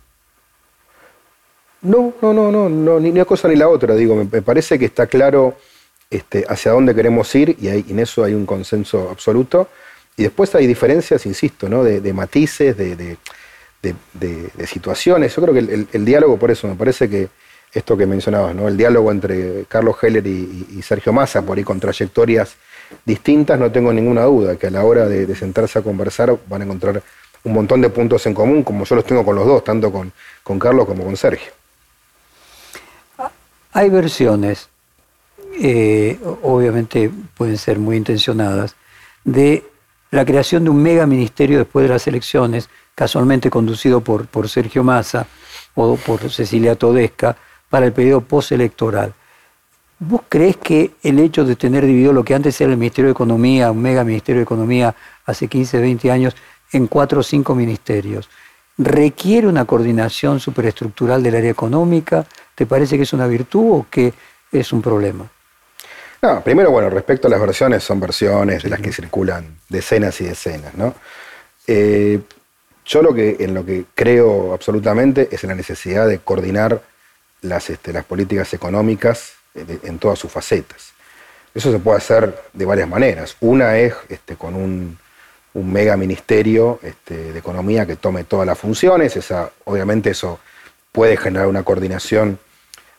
[1.81, 3.95] No, no, no, no, no ni una cosa ni la otra.
[3.95, 5.55] Digo, me, parece que está claro
[6.09, 9.69] este, hacia dónde queremos ir y, en eso hay un consenso absoluto.
[10.15, 11.83] Y después hay diferencias, insisto, ¿no?
[11.83, 13.17] de, matices, de,
[14.65, 15.35] situaciones.
[15.35, 17.29] Yo creo que el, diálogo, por eso, me parece que
[17.71, 18.67] esto que mencionabas, ¿no?
[18.67, 22.55] el diálogo entre Carlos Heller y, y Sergio Massa, por ahí con trayectorias
[23.05, 26.65] distintas, no tengo ninguna duda que a la hora de, sentarse a conversar van a
[26.65, 27.01] encontrar
[27.43, 30.11] un montón de puntos en común, como yo los tengo con los dos, tanto con,
[30.43, 31.51] con Carlos como con Sergio.
[33.73, 34.69] Hay versiones,
[35.59, 38.75] eh, obviamente pueden ser muy intencionadas,
[39.23, 39.63] de
[40.11, 44.83] la creación de un mega ministerio después de las elecciones, casualmente conducido por, por Sergio
[44.83, 45.27] Massa
[45.75, 47.35] o por Cecilia Todesca,
[47.69, 49.13] para el periodo postelectoral.
[49.99, 53.13] ¿Vos crees que el hecho de tener dividido lo que antes era el Ministerio de
[53.13, 56.35] Economía, un mega Ministerio de Economía, hace 15, 20 años,
[56.71, 58.29] en cuatro o cinco ministerios,
[58.77, 62.25] requiere una coordinación superestructural del área económica?
[62.53, 64.13] ¿Te parece que es una virtud o que
[64.51, 65.27] es un problema?
[66.21, 70.25] No, primero, bueno, respecto a las versiones, son versiones de las que circulan decenas y
[70.25, 70.73] decenas.
[71.67, 72.19] Eh,
[72.85, 76.81] yo lo que, en lo que creo absolutamente es en la necesidad de coordinar
[77.41, 80.93] las, este, políticas económicas en todas sus facetas.
[81.53, 83.35] Eso se puede hacer de varias maneras.
[83.39, 84.97] Una es este, con un,
[85.53, 89.17] mega ministerio este, de economía que tome todas las funciones.
[89.65, 90.39] Obviamente eso
[90.91, 92.37] puede generar una coordinación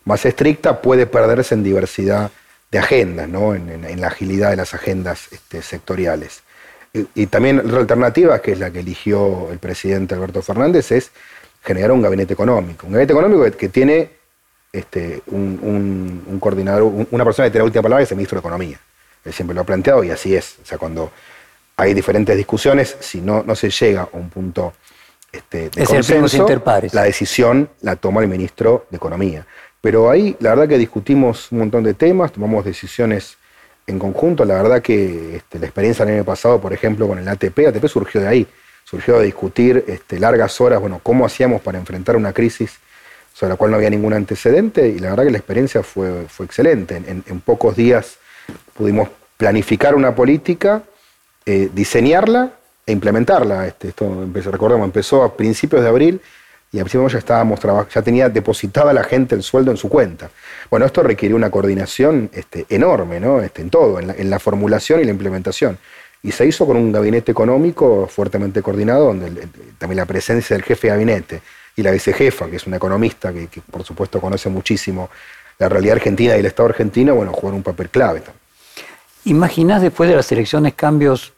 [0.04, 2.32] más estricta, puede perderse en diversidad
[2.70, 3.54] de agendas, ¿no?
[3.54, 6.42] en, la agilidad de las agendas este, sectoriales.
[6.92, 11.10] Y, y, también otra alternativa, que es la que eligió el presidente Alberto Fernández, es
[11.62, 12.86] generar un gabinete económico.
[12.86, 14.18] Un gabinete económico que tiene
[14.72, 18.78] este, un, coordinador, una persona que tiene la última palabra es el ministro de Economía.
[19.24, 20.56] Él siempre lo ha planteado y así es.
[20.62, 21.10] O sea, cuando
[21.76, 24.74] hay diferentes discusiones, si no, no se llega a un punto
[25.32, 26.46] este, de consenso,
[26.92, 29.46] la decisión la toma el ministro de Economía.
[29.80, 33.38] Pero ahí la verdad que discutimos un montón de temas, tomamos decisiones
[33.86, 34.44] en conjunto.
[34.44, 37.86] La verdad que este, la experiencia del año pasado, por ejemplo, con el ATP, ATP
[37.86, 38.46] surgió de ahí,
[38.84, 42.78] surgió de discutir este, largas horas, bueno, cómo hacíamos para enfrentar una crisis
[43.32, 46.46] sobre la cual no había ningún antecedente y la verdad que la experiencia fue, fue
[46.46, 46.96] excelente.
[46.96, 48.18] En, pocos días
[48.74, 50.82] pudimos planificar una política,
[51.46, 52.50] eh, diseñarla
[52.84, 53.68] e implementarla.
[53.68, 56.20] Este, esto empezó, recordemos, empezó a principios de abril
[56.70, 57.60] y a principios ya estábamos
[57.92, 60.30] ya tenía depositada la gente el sueldo en su cuenta.
[60.70, 63.40] Bueno, esto requirió una coordinación este, enorme, ¿no?
[63.40, 65.78] Este, en todo, en la, formulación y la implementación.
[66.22, 70.88] Y se hizo con un gabinete económico fuertemente coordinado, donde también la presencia del jefe
[70.88, 71.42] de gabinete,
[71.76, 75.08] y la vicejefa, que es una economista que, por supuesto conoce muchísimo
[75.58, 78.40] la realidad argentina y el Estado argentino, bueno, juegan un papel clave también.
[79.24, 81.32] ¿Imaginás después de las elecciones cambios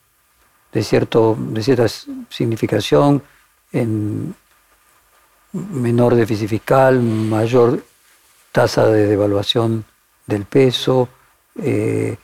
[0.72, 1.86] de, cierto, de cierta
[2.30, 3.22] significación
[3.72, 4.34] en
[5.52, 7.82] menor déficit fiscal, mayor
[8.52, 9.84] tasa de devaluación
[10.26, 11.08] del peso,
[11.62, 12.16] eh,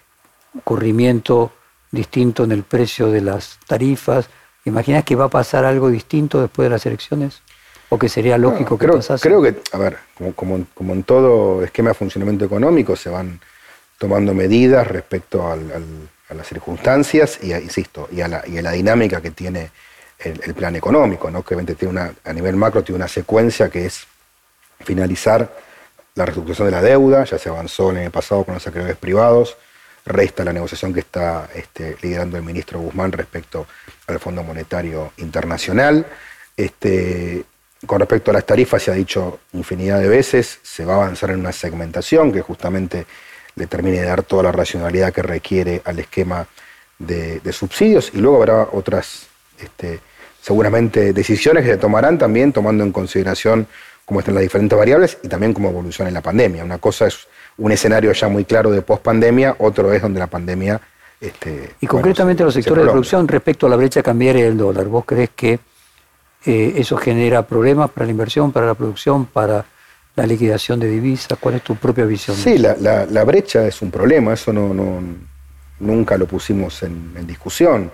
[0.64, 1.52] corrimiento
[1.90, 4.28] distinto en el precio de las tarifas?
[4.64, 7.42] ¿Imaginás que va a pasar algo distinto después de las elecciones?
[7.88, 9.22] ¿O que sería lógico que creo, pasase?
[9.28, 9.98] Creo que, a ver,
[10.34, 13.40] como, en todo esquema de funcionamiento económico, se van
[13.98, 15.56] tomando medidas respecto a
[16.34, 19.70] las circunstancias y, insisto, y a, la, y a la dinámica que tiene
[20.18, 21.42] el, plan económico, ¿no?
[21.42, 24.06] que tiene una, a nivel macro tiene una secuencia que es
[24.80, 25.54] finalizar
[26.14, 29.56] la reestructuración de la deuda, ya se avanzó en el pasado con los acreedores privados,
[30.06, 33.66] resta la negociación que está este, liderando el ministro Guzmán respecto
[34.06, 36.06] al Fondo Monetario Internacional.
[36.56, 37.44] Este,
[37.84, 41.30] con respecto a las tarifas, se ha dicho infinidad de veces, se va a avanzar
[41.30, 43.06] en una segmentación que justamente
[43.56, 46.46] le termine de dar toda la racionalidad que requiere al esquema
[46.98, 49.25] de, subsidios y luego habrá otras,
[49.58, 50.00] este,
[50.40, 53.66] seguramente, decisiones que se tomarán también tomando en consideración
[54.04, 56.64] cómo están las diferentes variables y también cómo evoluciona la pandemia.
[56.64, 57.26] Una cosa es
[57.58, 60.80] un escenario ya muy claro de post-pandemia, otro es donde la pandemia...
[61.18, 65.04] Este, y concretamente los sectores de producción respecto a la brecha cambiaria del dólar, ¿vos
[65.06, 65.58] crees que
[66.44, 69.64] eh, eso genera problemas para la inversión, para la producción, para
[70.14, 71.38] la liquidación de divisas?
[71.40, 72.36] ¿Cuál es tu propia visión?
[72.36, 75.00] Sí, la, brecha es un problema, eso no, no
[75.80, 77.90] nunca lo pusimos en, discusión.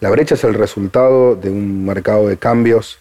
[0.00, 2.98] La brecha es el resultado de un mercado de cambios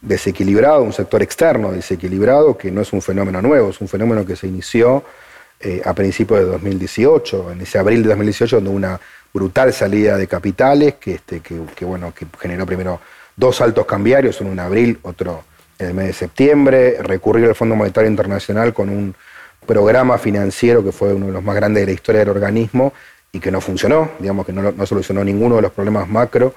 [0.00, 4.34] desequilibrado, un sector externo desequilibrado, que no es un fenómeno nuevo, es un fenómeno que
[4.34, 5.04] se inició
[5.60, 8.98] eh, a principios de 2018, en ese abril de 2018, donde una
[9.34, 11.42] brutal salida de capitales que, este,
[11.82, 13.00] bueno, que generó primero
[13.36, 15.44] dos saltos cambiarios, uno en abril, otro
[15.78, 19.14] en el mes de septiembre, recurrió al Fondo Monetario Internacional con un
[19.66, 22.94] programa financiero que fue uno de los más grandes de la historia del organismo
[23.32, 26.54] y que no funcionó, digamos que no, no solucionó ninguno de los problemas macro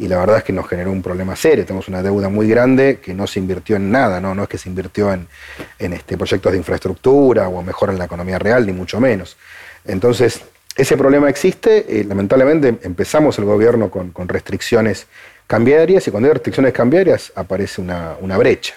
[0.00, 1.66] y la verdad es que nos generó un problema serio.
[1.66, 4.56] Tenemos una deuda muy grande que no se invirtió en nada, no, no es que
[4.56, 5.28] se invirtió en,
[5.78, 9.36] este, proyectos de infraestructura o mejor en la economía real, ni mucho menos.
[9.84, 10.40] Entonces,
[10.74, 15.06] ese problema existe, y lamentablemente empezamos el gobierno con, restricciones
[15.46, 18.76] cambiarias y cuando hay restricciones cambiarias aparece una, brecha.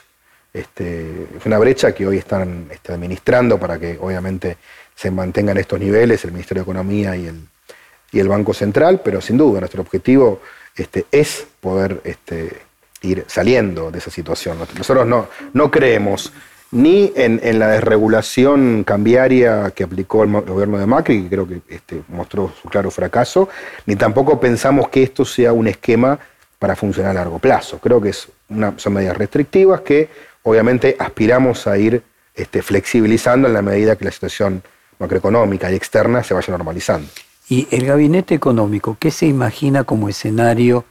[0.51, 4.57] Este, es una brecha que hoy están este, administrando para que obviamente
[4.95, 7.41] se mantengan estos niveles el Ministerio de Economía y el,
[8.11, 10.41] y el Banco Central, pero sin duda nuestro objetivo
[10.75, 12.61] este, es poder este,
[13.01, 14.57] ir saliendo de esa situación.
[14.77, 16.31] Nosotros no, no creemos
[16.71, 22.01] ni en, la desregulación cambiaria que aplicó el gobierno de Macri, que creo que este,
[22.07, 23.47] mostró su claro fracaso,
[23.85, 26.17] ni tampoco pensamos que esto sea un esquema
[26.57, 27.77] para funcionar a largo plazo.
[27.77, 30.09] Creo que es una, son medidas restrictivas que
[30.41, 32.01] obviamente aspiramos a ir
[32.63, 34.63] flexibilizando en la medida que la situación
[34.99, 37.07] macroeconómica y externa se vaya normalizando.
[37.49, 40.85] Y el gabinete económico, ¿qué se imagina como escenario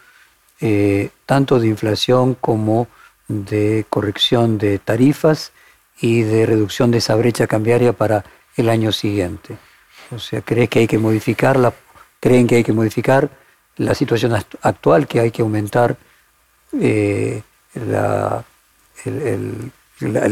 [0.60, 2.88] eh, tanto de inflación como
[3.28, 5.52] de corrección de tarifas
[6.00, 8.24] y de reducción de esa brecha cambiaria para
[8.56, 9.56] el año siguiente?
[10.10, 11.72] O sea, ¿creen que hay que modificarla?
[12.20, 13.30] ¿Creen que hay que modificar
[13.76, 15.96] la situación actual, que hay que aumentar
[16.78, 17.42] eh,
[17.74, 17.94] el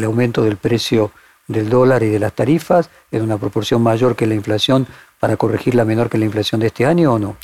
[0.05, 1.11] aumento del precio
[1.53, 4.87] del dólar y de las tarifas en una proporción mayor que la inflación
[5.19, 7.37] para corregirla menor que la inflación de este año o no?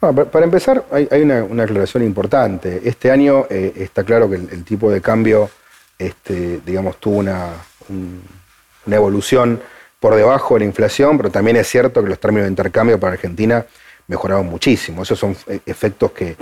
[0.00, 2.80] para empezar, hay, una, aclaración importante.
[2.84, 5.48] Este año eh, está claro que el, tipo de cambio,
[5.96, 7.50] este, digamos, tuvo una,
[7.88, 9.60] una evolución
[10.00, 13.12] por debajo de la inflación, pero también es cierto que los términos de intercambio para
[13.12, 13.64] Argentina
[14.08, 15.04] mejoraron muchísimo.
[15.04, 16.36] Esos son eh, efectos que,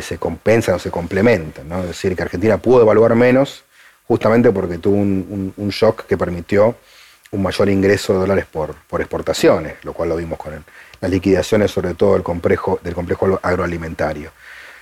[0.00, 1.68] se compensan o se complementan.
[1.68, 1.80] ¿no?
[1.80, 3.64] Es decir, que Argentina pudo evaluar menos
[4.08, 6.74] justamente porque tuvo un, shock que permitió
[7.30, 10.64] un mayor ingreso de dólares por, por exportaciones, lo cual lo vimos con
[11.00, 14.30] las liquidaciones, sobre todo del complejo, del complejo agroalimentario.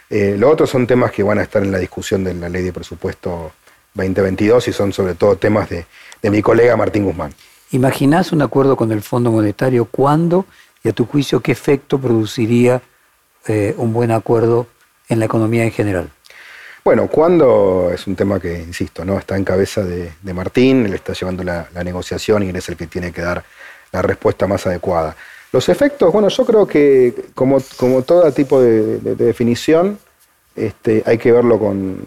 [0.09, 2.62] Eh, lo otro son temas que van a estar en la discusión de la ley
[2.62, 3.53] de presupuesto
[3.95, 5.87] 2022 y son sobre todo temas de,
[6.22, 7.33] mi colega Martín Guzmán.
[7.72, 9.87] ¿Imaginás un acuerdo con el Fondo Monetario?
[9.87, 10.47] ¿Cuándo
[10.85, 12.81] y a tu juicio qué efecto produciría
[13.49, 14.68] eh, un buen acuerdo
[15.09, 16.11] en la economía en general?
[16.87, 21.14] Bueno, cuando es un tema que, insisto, no está en cabeza de, Martín, él está
[21.14, 23.43] llevando la, negociación y él es el que tiene que dar
[23.91, 25.16] la respuesta más adecuada.
[25.51, 29.99] Los efectos, bueno, yo creo que como, como todo tipo de, definición,
[30.55, 31.99] este, hay que verlo con,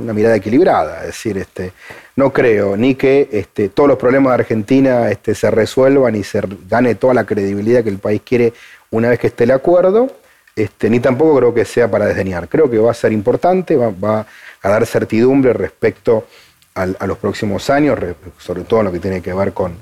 [0.00, 1.00] una mirada equilibrada.
[1.00, 1.72] Es decir, este,
[2.14, 6.40] no creo ni que este, todos los problemas de Argentina este, se resuelvan y se
[6.68, 8.52] gane toda la credibilidad que el país quiere
[8.92, 10.12] una vez que esté el acuerdo,
[10.54, 12.48] este, ni tampoco creo que sea para desdeñar.
[12.48, 14.26] Creo que va a ser importante, va,
[14.62, 16.26] a dar certidumbre respecto
[16.74, 17.98] a los próximos años,
[18.38, 19.76] sobre todo en lo que tiene que ver con,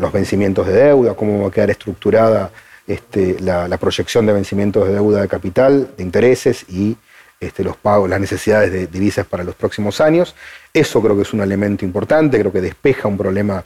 [0.00, 2.50] los vencimientos de deuda, cómo va a quedar estructurada
[2.86, 6.96] este, la, proyección de vencimientos de deuda de capital, de intereses y
[7.38, 10.34] este, los pagos, las necesidades de divisas para los próximos años.
[10.72, 13.64] Eso creo que es un elemento importante, creo que despeja un problema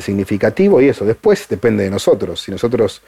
[0.00, 2.40] significativo y eso después depende de nosotros.
[2.40, 3.02] Si nosotros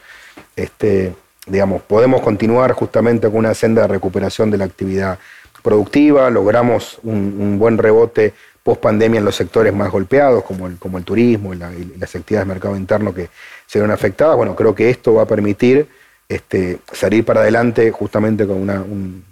[1.49, 5.19] digamos, podemos continuar justamente con una senda de recuperación de la actividad
[5.61, 8.33] productiva, logramos un, buen rebote
[8.63, 12.47] post pandemia en los sectores más golpeados, como el, como el turismo y, las actividades
[12.47, 13.29] de mercado interno que
[13.65, 14.35] se ven afectadas.
[14.35, 15.87] Bueno, creo que esto va a permitir
[16.27, 19.23] este, salir para adelante justamente con un,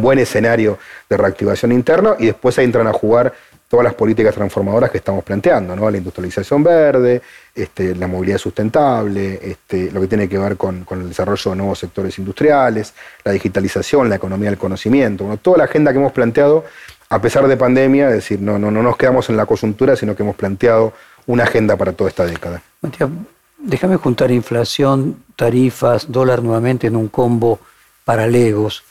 [0.00, 0.78] buen escenario
[1.10, 3.34] de reactivación interna y después ahí entran a jugar
[3.68, 5.90] todas las políticas transformadoras que estamos planteando, ¿no?
[5.90, 7.20] La industrialización verde,
[7.54, 11.78] este, la movilidad sustentable, este, lo que tiene que ver con, el desarrollo de nuevos
[11.78, 12.94] sectores industriales,
[13.24, 16.64] la digitalización, la economía del conocimiento, toda la agenda que hemos planteado
[17.10, 20.14] a pesar de pandemia, es decir, no, no, no nos quedamos en la coyuntura, sino
[20.14, 20.92] que hemos planteado
[21.26, 22.62] una agenda para toda esta década.
[22.80, 23.10] Matías,
[23.58, 27.60] déjame juntar inflación, tarifas, dólar nuevamente en un combo
[28.04, 28.84] para Legos.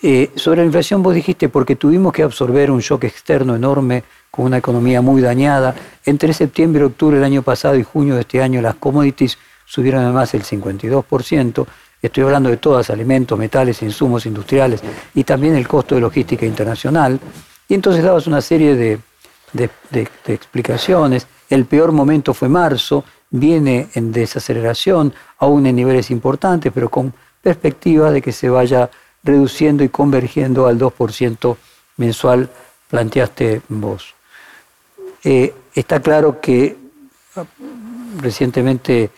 [0.00, 4.46] Eh, sobre la inflación vos dijiste porque tuvimos que absorber un shock externo enorme con
[4.46, 5.74] una economía muy dañada.
[6.04, 10.32] Entre septiembre, octubre del año pasado y junio de este año las commodities subieron además
[10.34, 11.66] el 52%.
[12.00, 14.80] Estoy hablando de todas, alimentos, metales, insumos industriales
[15.14, 17.18] y también el costo de logística internacional.
[17.66, 19.00] Y entonces dabas una serie de,
[19.52, 21.26] de explicaciones.
[21.50, 28.12] El peor momento fue marzo, viene en desaceleración, aún en niveles importantes, pero con perspectiva
[28.12, 28.88] de que se vaya
[29.22, 31.56] reduciendo y convergiendo al 2%
[31.96, 32.50] mensual,
[32.88, 34.14] planteaste vos.
[35.24, 36.76] Eh, está claro que
[37.36, 37.44] ah,
[38.18, 39.10] recientemente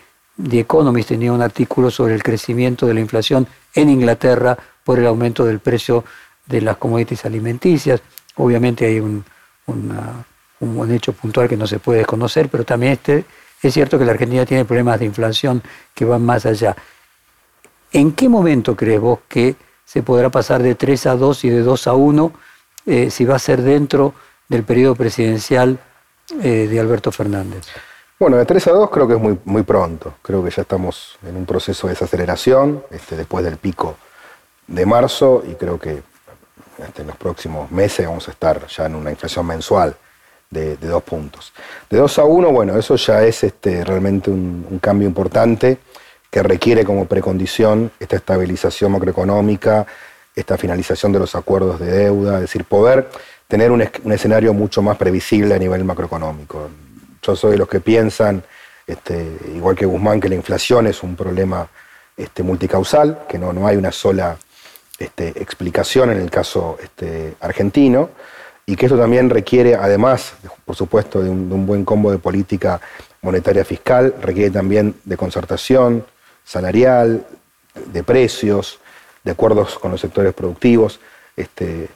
[0.43, 5.07] The Economist tenía un artículo sobre el crecimiento de la inflación en Inglaterra por el
[5.07, 6.05] aumento del precio
[6.47, 8.01] de las commodities alimenticias.
[8.37, 9.25] Obviamente hay un,
[9.67, 13.25] un hecho puntual que no se puede desconocer, pero también este,
[13.63, 15.63] es cierto que la Argentina tiene problemas de inflación
[15.95, 16.75] que van más allá.
[17.93, 19.57] ¿En qué momento crees vos que
[19.91, 22.33] se podrá pasar de 3 a 2 y de 2 a 1
[22.87, 24.15] eh, si va a ser dentro
[24.49, 25.81] del periodo presidencial
[26.45, 27.67] eh, de Alberto Fernández?
[28.17, 30.15] Bueno, de 3 a 2 creo que es muy, muy pronto.
[30.23, 33.97] Creo que ya estamos en un proceso de desaceleración este, después del pico
[34.69, 36.05] de marzo y creo que
[36.79, 39.97] este, en los próximos meses vamos a estar ya en una inflación mensual
[40.51, 41.53] de, dos puntos.
[41.89, 45.79] De 2 a 1, bueno, eso ya es este, realmente un cambio importante
[46.31, 49.87] que requiere como precondición esta estabilización macroeconómica,
[50.35, 53.09] esta finalización de los acuerdos de deuda, es decir, poder
[53.49, 56.71] tener un, escenario mucho más previsible a nivel macroeconómico.
[57.21, 58.43] Yo soy de los que piensan,
[58.87, 61.69] este, igual que Guzmán, que la inflación es un problema
[62.17, 64.37] este, multicausal, que no, no hay una sola
[64.99, 66.79] este, explicación en el caso
[67.41, 68.11] argentino,
[68.67, 72.81] y que esto también requiere, además, por supuesto, de un buen combo de política
[73.23, 76.05] monetaria fiscal, requiere también de concertación,
[76.45, 77.27] salarial,
[77.93, 78.79] de precios,
[79.25, 81.01] de acuerdos con los sectores productivos.
[81.37, 81.89] Este,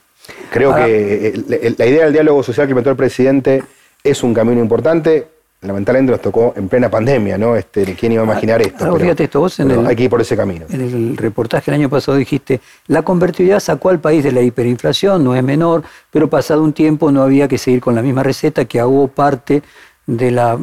[0.51, 3.63] creo que eh, la idea del diálogo social que inventó el presidente
[4.03, 5.29] es un camino importante.
[5.63, 7.57] Lamentablemente nos tocó en plena pandemia, ¿no?
[7.57, 8.95] Este, ¿Quién iba a imaginar esto?
[8.97, 10.67] fíjate esto, vos en el, hay que ir por ese camino.
[10.69, 15.25] En el reportaje el año pasado dijiste, la convertibilidad sacó al país de la hiperinflación,
[15.25, 18.67] no es menor, pero pasado un tiempo no había que seguir con la misma receta
[18.67, 19.63] que hago parte
[20.07, 20.59] de la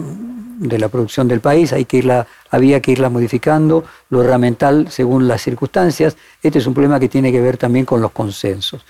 [0.61, 5.27] de la producción del país, hay que irla, había que irla modificando, lo herramental según
[5.27, 6.15] las circunstancias.
[6.41, 8.85] Este es un problema que tiene que ver también con los consensos.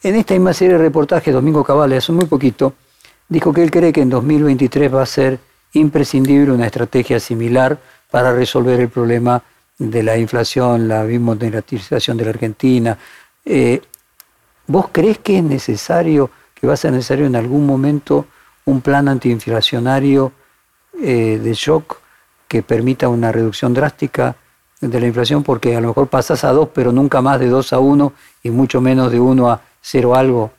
[0.00, 2.74] En esta misma serie de reportajes, Domingo Cabale, hace muy poquito,
[3.28, 5.40] dijo que él cree que en 2023 va a ser
[5.72, 7.76] imprescindible una estrategia similar
[8.12, 9.42] para resolver el problema
[9.76, 12.96] de la inflación, la bimodernatización de la Argentina.
[13.44, 13.80] Eh,
[14.68, 18.26] ¿Vos crees que es necesario, que va a ser necesario en algún momento
[18.68, 20.32] un plan antiinflacionario
[21.02, 22.00] eh, de shock
[22.46, 24.36] que permita una reducción drástica
[24.80, 27.72] de la inflación, porque a lo mejor pasas a 2, pero nunca más de 2
[27.72, 28.12] a 1
[28.42, 30.50] y mucho menos de 1 a 0 algo.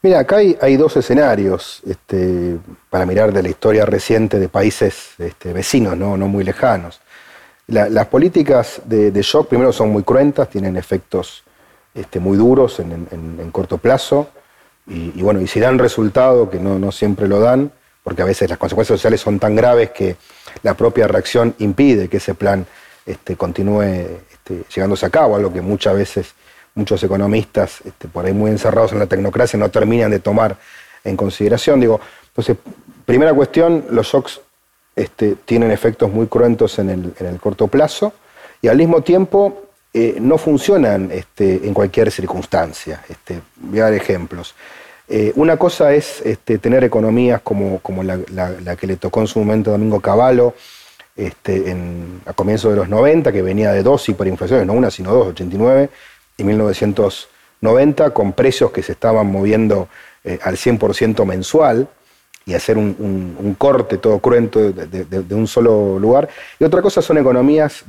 [0.00, 2.56] Mira, acá hay, dos escenarios este,
[2.90, 7.00] para mirar de la historia reciente de países este, vecinos, no, no muy lejanos.
[7.68, 11.44] las políticas de, shock primero son muy cruentas, tienen efectos
[11.94, 14.28] este, muy duros en, corto plazo
[14.86, 17.70] y, bueno, y si dan resultado, que no, no siempre lo dan,
[18.02, 20.16] porque a veces las consecuencias sociales son tan graves que
[20.62, 22.66] la propia reacción impide que ese plan
[23.06, 26.34] este, continúe este, llegándose a cabo, algo que muchas veces
[26.74, 30.56] muchos economistas, este, por ahí muy encerrados en la tecnocracia, no terminan de tomar
[31.04, 31.80] en consideración.
[31.80, 32.56] Digo, entonces,
[33.04, 34.40] primera cuestión, los shocks
[35.44, 38.12] tienen efectos muy cruentos en el, corto plazo
[38.60, 39.62] y al mismo tiempo
[39.94, 43.02] eh, no funcionan en cualquier circunstancia.
[43.56, 44.54] voy a dar ejemplos.
[45.08, 49.70] Eh, una cosa es este, tener economías como, la, que le tocó en su momento
[49.70, 50.54] a Domingo Cavallo,
[51.14, 51.76] este,
[52.24, 55.90] a comienzos de los 90, que venía de dos hiperinflaciones, no una, sino dos, 89
[56.38, 59.88] y 1990, con precios que se estaban moviendo
[60.24, 61.88] eh, al 100% mensual
[62.44, 66.28] y hacer un, corte todo cruento de, un solo lugar.
[66.58, 67.84] Y otra cosa son economías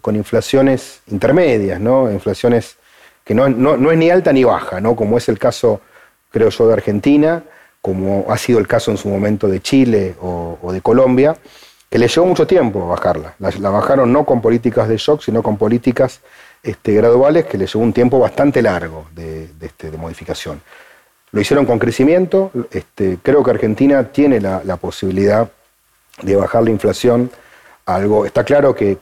[0.00, 2.10] con inflaciones intermedias, ¿no?
[2.10, 2.76] inflaciones
[3.24, 3.46] que no,
[3.90, 4.94] es ni alta ni baja, ¿no?
[4.96, 5.80] como es el caso
[6.30, 7.44] creo yo, de Argentina,
[7.80, 11.36] como ha sido el caso en su momento de Chile o, de Colombia,
[11.88, 13.34] que le llevó mucho tiempo bajarla.
[13.38, 16.20] La, bajaron no con políticas de shock, sino con políticas
[16.62, 20.60] este, graduales que le llevó un tiempo bastante largo de, este, de modificación.
[21.34, 22.52] Lo hicieron con crecimiento.
[22.70, 25.50] Este, creo que Argentina tiene la, posibilidad
[26.22, 27.28] de bajar la inflación.
[27.86, 28.96] Algo, está claro que,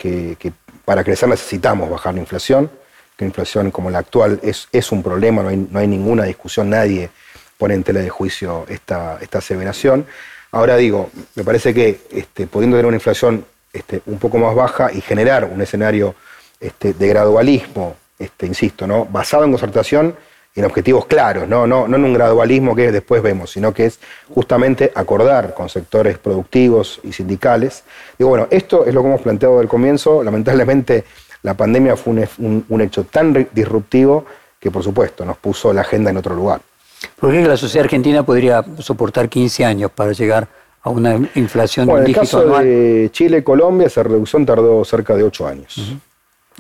[0.86, 2.70] para crecer necesitamos bajar la inflación,
[3.18, 7.10] que la inflación como la actual es, un problema, no hay, ninguna discusión, nadie
[7.58, 10.06] pone en tela de juicio esta, aseveración.
[10.52, 14.90] Ahora digo, me parece que este, pudiendo tener una inflación este, un poco más baja
[14.90, 16.14] y generar un escenario
[16.58, 17.96] de gradualismo,
[18.40, 19.04] insisto, ¿no?
[19.04, 20.16] basado en concertación
[20.54, 21.66] en objetivos claros, ¿no?
[21.66, 23.98] No, no en un gradualismo que después vemos, sino que es
[24.34, 27.84] justamente acordar con sectores productivos y sindicales.
[28.18, 30.22] Digo, bueno, esto es lo que hemos planteado del comienzo.
[30.22, 31.04] Lamentablemente
[31.42, 34.26] la pandemia fue un, hecho tan disruptivo
[34.60, 36.60] que por supuesto nos puso la agenda en otro lugar.
[37.18, 40.46] ¿Por qué la sociedad argentina podría soportar 15 años para llegar
[40.82, 45.16] a una inflación bueno, en el caso de Chile y Colombia, esa reducción tardó cerca
[45.16, 45.96] de 8 años.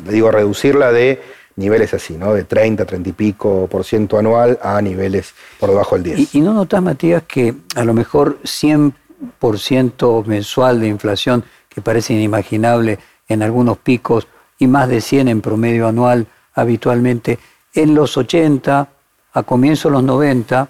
[0.04, 1.20] Le digo, reducirla de
[1.56, 2.34] niveles así, ¿no?
[2.34, 6.34] De 30, 30 y pico por ciento anual a niveles por debajo del 10.
[6.34, 12.98] ¿Y, no notas, Matías, que a lo mejor 100% mensual de inflación, que parece inimaginable
[13.28, 14.26] en algunos picos,
[14.58, 17.38] y más de 100 en promedio anual habitualmente,
[17.74, 18.88] en los 80,
[19.32, 20.68] a comienzos de los 90,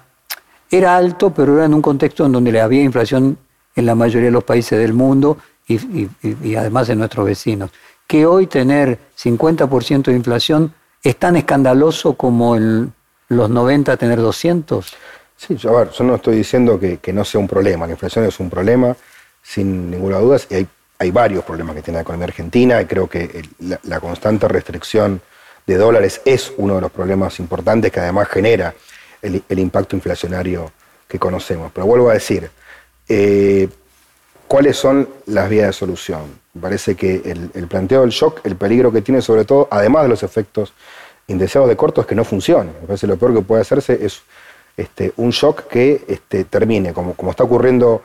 [0.71, 3.37] era alto, pero era en un contexto en donde había inflación
[3.75, 6.07] en la mayoría de los países del mundo y,
[6.55, 7.71] además en nuestros vecinos.
[8.07, 12.93] Que hoy tener 50% de inflación es tan escandaloso como en
[13.29, 14.93] los 90 tener 200.
[15.35, 18.25] Sí, yo, a ver, yo no estoy diciendo que, no sea un problema, la inflación
[18.25, 18.95] es un problema,
[19.41, 20.67] sin ninguna duda, y
[20.99, 23.43] hay, varios problemas que tiene la economía argentina, y creo que
[23.83, 25.21] la, constante restricción
[25.67, 28.73] de dólares es uno de los problemas importantes que además genera
[29.21, 30.71] el, el impacto inflacionario
[31.07, 31.71] que conocemos.
[31.73, 32.49] Pero vuelvo a decir,
[33.09, 33.67] eh,
[34.53, 36.39] ¿Cuáles son las vías de solución?
[36.53, 40.09] Me parece que el, planteo del shock, el peligro que tiene sobre todo, además de
[40.09, 40.73] los efectos
[41.27, 42.71] indeseados de corto, es que no funcione.
[42.81, 44.21] Me parece que lo peor que puede hacerse es
[44.77, 48.03] este, un shock que este, termine, como, como está ocurriendo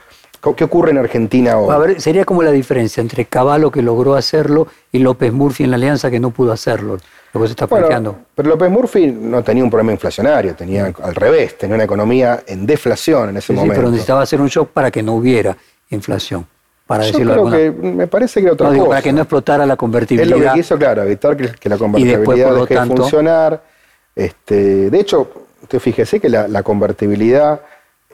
[0.57, 1.75] ¿Qué ocurre en Argentina hoy?
[1.75, 5.71] A ver, sería como la diferencia entre Caballo que logró hacerlo y López Murphy en
[5.71, 6.99] la alianza que no pudo hacerlo.
[7.35, 8.17] Lo que se está planteando.
[8.35, 12.65] pero López Murphy no tenía un problema inflacionario, tenía al revés, tenía una economía en
[12.65, 13.75] deflación en ese momento.
[13.75, 15.57] Sí, pero necesitaba hacer un shock para que no hubiera
[15.91, 16.47] inflación.
[16.89, 18.89] Para Yo creo que me parece que era otra cosa.
[18.89, 20.37] para que no explotara la convertibilidad.
[20.37, 23.63] Es lo que quiso, claro, evitar que, la convertibilidad deje de funcionar.
[24.17, 25.31] Este, de hecho,
[25.63, 27.61] usted fíjese que la convertibilidad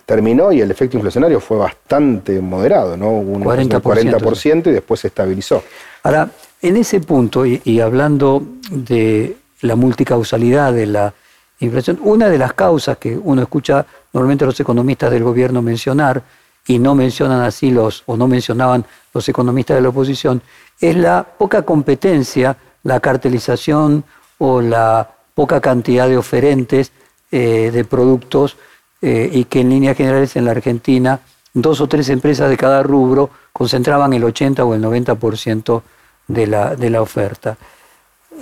[0.06, 3.10] terminó y el efecto inflacionario fue bastante moderado, ¿no?
[3.10, 5.62] Un 40%, y después se estabilizó.
[6.02, 6.28] Ahora,
[6.60, 11.14] en ese punto, y, hablando de la multicausalidad de la
[11.60, 16.22] inflación, una de las causas que uno escucha normalmente a los economistas del gobierno mencionar,
[16.66, 20.42] y no mencionan así los, o no mencionaban los economistas de la oposición,
[20.80, 24.04] es la poca competencia, la cartelización
[24.38, 26.92] o la poca cantidad de oferentes
[27.30, 28.56] eh, de productos
[29.02, 31.20] eh, y que en líneas generales en la Argentina
[31.52, 35.82] dos o tres empresas de cada rubro concentraban el 80 o el 90%
[36.28, 37.56] de la, de la oferta.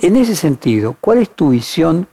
[0.01, 2.07] En ese sentido, ¿cuál es tu visión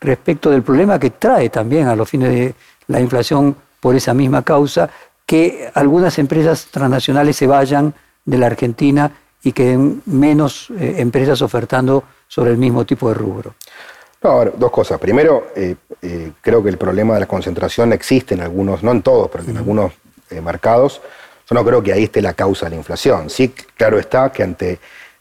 [0.00, 2.54] respecto del problema que trae también a los fines de
[2.88, 4.88] la inflación por esa misma causa,
[5.26, 7.92] que algunas empresas transnacionales se vayan
[8.24, 9.12] de la Argentina
[9.42, 13.54] y queden menos eh, empresas ofertando sobre el mismo tipo de rubro?
[14.22, 14.98] No, dos cosas.
[14.98, 19.02] Primero, eh, eh, creo que el problema de la concentración existe en algunos, no en
[19.02, 19.92] todos, pero en algunos
[20.42, 21.00] mercados.
[21.48, 23.30] Yo no creo que ahí esté la causa de la inflación.
[23.30, 24.80] Sí, claro está que ante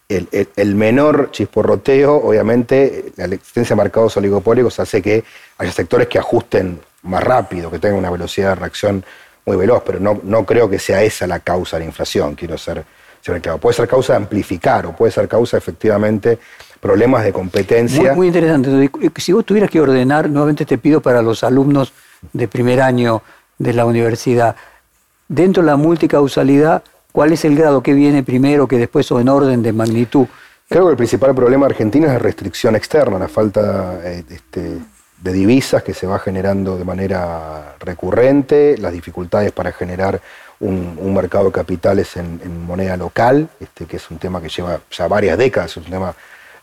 [0.09, 5.23] el, menor chisporroteo, obviamente, la existencia de mercados oligopólicos hace que
[5.57, 9.05] haya sectores que ajusten más rápido, que tengan una velocidad de reacción
[9.45, 12.57] muy veloz, pero no, no creo que sea esa la causa de la inflación, quiero
[12.57, 12.83] ser,
[13.21, 13.59] ser claro.
[13.59, 16.39] Puede ser causa de amplificar o puede ser causa efectivamente
[16.79, 18.13] problemas de competencia.
[18.13, 18.89] Muy, interesante.
[19.17, 21.93] Si vos tuvieras que ordenar, nuevamente te pido para los alumnos
[22.33, 23.21] de primer año
[23.57, 24.55] de la universidad,
[25.27, 29.29] dentro de la multicausalidad, ¿cuál es el grado que viene primero, que después o en
[29.29, 30.27] orden de magnitud?
[30.67, 34.77] Creo que el principal problema argentino es la restricción externa, la falta eh, este,
[35.21, 40.21] de divisas que se va generando de manera recurrente, las dificultades para generar
[40.59, 45.07] un, mercado de capitales en, moneda local, este, que es un tema que lleva ya
[45.07, 46.13] varias décadas, es un tema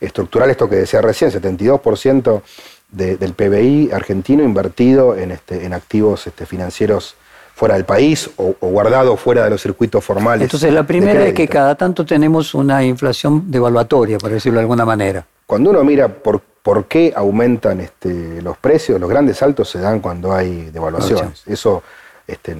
[0.01, 2.43] estructural, esto que decía recién, 72%
[2.91, 7.17] del PBI argentino invertido en, este, en activos este, financieros
[7.55, 10.43] fuera del país o, guardado fuera de los circuitos formales.
[10.43, 14.85] Entonces, la primera es que cada tanto tenemos una inflación devaluatoria, por decirlo de alguna
[14.85, 15.25] manera.
[15.47, 20.01] Cuando uno mira por, por qué aumentan este, los precios, los grandes saltos se dan
[20.01, 21.43] cuando hay devaluaciones.
[21.47, 21.83] Eso
[22.27, 22.57] este,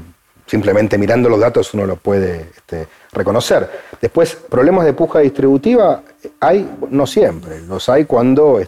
[0.53, 3.71] Simplemente mirando los datos uno lo puede este, reconocer.
[4.01, 6.03] Después, problemas de puja distributiva
[6.41, 8.61] hay, no siempre, los hay cuando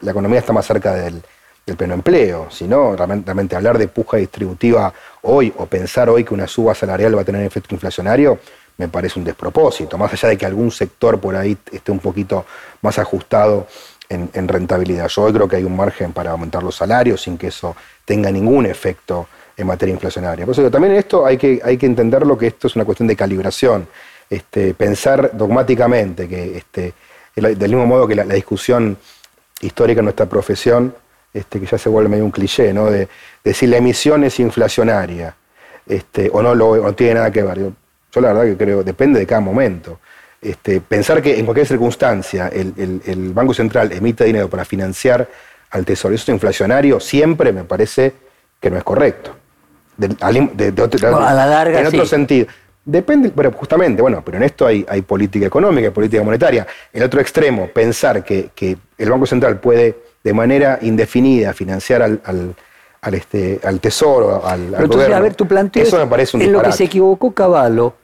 [0.00, 1.22] la economía está más cerca del,
[1.64, 4.92] del pleno empleo, sino realmente, hablar de puja distributiva
[5.22, 8.38] hoy o pensar hoy que una suba salarial va a tener efecto inflacionario,
[8.76, 12.44] me parece un despropósito, más allá de que algún sector por ahí esté un poquito
[12.82, 13.66] más ajustado
[14.08, 15.08] en, rentabilidad.
[15.08, 18.66] Yo creo que hay un margen para aumentar los salarios sin que eso tenga ningún
[18.66, 20.44] efecto en materia inflacionaria.
[20.44, 23.16] Por eso también esto hay que, hay que entenderlo que esto es una cuestión de
[23.16, 23.88] calibración.
[24.28, 26.94] Este, pensar dogmáticamente que este,
[27.34, 28.96] del mismo modo que la, discusión
[29.60, 30.94] histórica en nuestra profesión,
[31.32, 32.90] este, que ya se vuelve medio un cliché, ¿no?
[32.90, 33.08] de,
[33.52, 35.36] si la emisión es inflacionaria
[36.32, 37.58] o no, lo, tiene nada que ver.
[37.58, 40.00] Yo, la verdad que creo, depende de cada momento.
[40.46, 45.28] Este, pensar que en cualquier circunstancia el, Banco Central emite dinero para financiar
[45.70, 48.14] al tesoro, eso es inflacionario, siempre me parece
[48.60, 49.34] que no es correcto.
[50.20, 52.46] a la larga, en otro sentido.
[52.84, 56.64] Depende, pero justamente, bueno, pero en esto hay, hay política económica, hay política monetaria.
[56.92, 62.20] En el otro extremo, pensar que, el Banco Central puede de manera indefinida financiar al,
[63.02, 66.44] al, este, al tesoro, al, pero entonces, A ver, tu planteo eso me parece un
[66.44, 67.94] En lo que se equivocó Caballo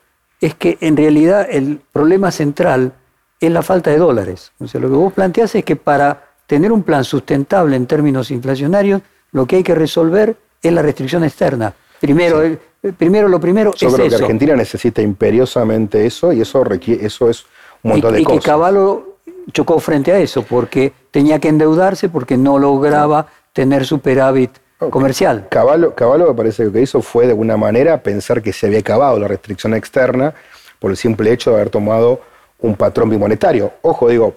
[0.42, 2.92] es que en realidad el problema central
[3.40, 4.52] es la falta de dólares.
[4.58, 8.30] O sea, lo que vos planteás es que para tener un plan sustentable en términos
[8.30, 11.72] inflacionarios, lo que hay que resolver es la restricción externa.
[12.00, 12.42] Primero,
[12.98, 17.46] primero lo primero Yo creo que Argentina necesita imperiosamente eso y eso requiere, eso es
[17.84, 18.36] un montón de cosas.
[18.36, 19.18] Y que Caballo
[19.52, 24.50] chocó frente a eso porque tenía que endeudarse porque no lograba tener superávit
[24.90, 25.46] comercial.
[25.50, 28.66] Caballo, Caballo me parece que lo que hizo fue de alguna manera pensar que se
[28.66, 30.34] había acabado la restricción externa
[30.78, 32.20] por el simple hecho de haber tomado
[32.60, 33.72] un patrón bimonetario.
[33.82, 34.36] Ojo, digo,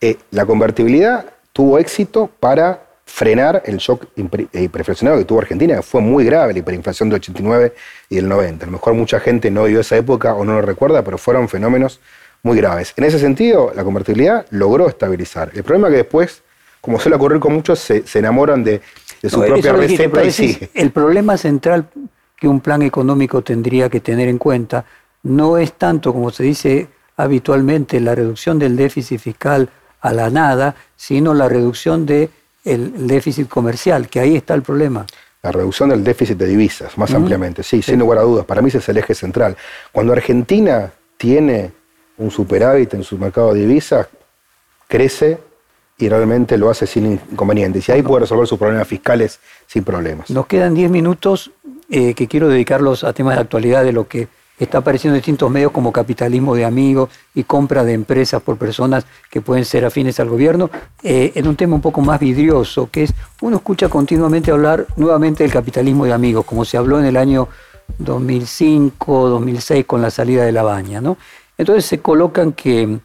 [0.00, 5.82] eh, la convertibilidad tuvo éxito para frenar el shock eh, hiperinflacionario que tuvo Argentina, que
[5.82, 7.74] fue muy grave la hiperinflación del 89
[8.08, 8.64] y del 90.
[8.64, 11.48] A lo mejor mucha gente no vio esa época o no lo recuerda, pero fueron
[11.48, 12.00] fenómenos
[12.42, 12.92] muy graves.
[12.96, 15.50] En ese sentido, la convertibilidad logró estabilizar.
[15.54, 16.42] El problema es que después,
[16.80, 18.80] como suele ocurrir con muchos, se, enamoran de,
[19.30, 20.70] su propia receta y sigue.
[20.74, 21.88] El problema central
[22.36, 24.84] que un plan económico tendría que tener en cuenta
[25.22, 29.68] no es tanto, como se dice habitualmente, la reducción del déficit fiscal
[30.00, 32.28] a la nada, sino la reducción de
[32.64, 35.06] el déficit comercial, que ahí está el problema.
[35.42, 38.46] La reducción del déficit de divisas, más ampliamente, sí, sin lugar a dudas.
[38.46, 39.56] Para mí ese es el eje central.
[39.92, 41.72] Cuando Argentina tiene
[42.16, 44.08] un superávit en su mercado de divisas,
[44.88, 45.38] crece
[45.98, 47.88] y realmente lo hace sin inconvenientes.
[47.88, 50.30] Y ahí puede resolver sus problemas fiscales sin problemas.
[50.30, 51.52] Nos quedan 10 minutos
[51.90, 54.28] eh, que quiero dedicarlos a temas de actualidad de lo que
[54.58, 59.04] está apareciendo en distintos medios como capitalismo de amigos y compra de empresas por personas
[59.30, 60.70] que pueden ser afines al gobierno,
[61.02, 65.42] eh, en un tema un poco más vidrioso, que es, uno escucha continuamente hablar nuevamente
[65.42, 67.48] del capitalismo de amigos, como se habló en el año
[67.98, 71.16] 2005, 2006 con la salida de la baña, ¿no?
[71.58, 72.98] Entonces se colocan que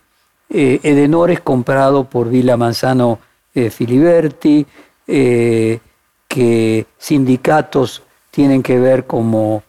[0.49, 3.19] eh, Edenor es comprado por Vila Manzano
[3.53, 4.65] eh, Filiberti,
[5.05, 9.63] que sindicatos tienen que ver como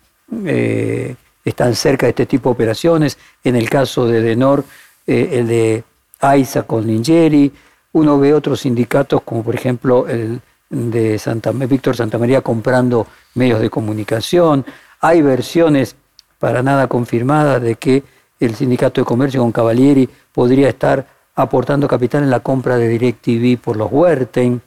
[1.45, 3.19] están cerca de este tipo de operaciones.
[3.45, 4.65] En el caso de Denor,
[5.07, 5.85] eh, el de
[6.21, 7.53] AISA con Lingeri.
[7.93, 13.71] Uno ve otros sindicatos, como por ejemplo el de Santa, Víctor Santamaría comprando medios de
[13.71, 14.65] comunicación.
[15.01, 15.97] Hay versiones
[16.39, 18.05] para nada confirmadas de que
[18.41, 23.61] el sindicato de comercio con Cavalieri podría estar aportando capital en la compra de DirecTV
[23.61, 24.61] por los Huerten.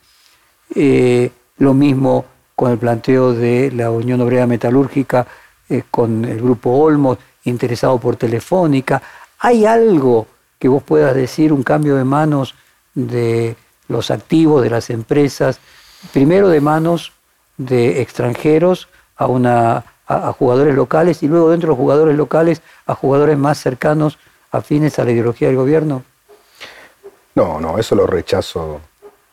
[0.75, 5.27] Eh, lo mismo con el planteo de la Unión Obrera Metalúrgica
[5.69, 9.01] eh, con el grupo Olmos, interesado por Telefónica.
[9.39, 10.27] ¿Hay algo
[10.59, 12.55] que vos puedas decir, un cambio de manos
[12.93, 13.55] de
[13.87, 15.59] los activos de las empresas,
[16.11, 17.11] primero de manos
[17.57, 19.83] de extranjeros a, una,
[20.13, 24.17] a, jugadores locales y luego dentro de los jugadores locales a jugadores más cercanos,
[24.51, 26.03] afines a la ideología del gobierno?
[27.35, 28.79] No, no, eso lo rechazo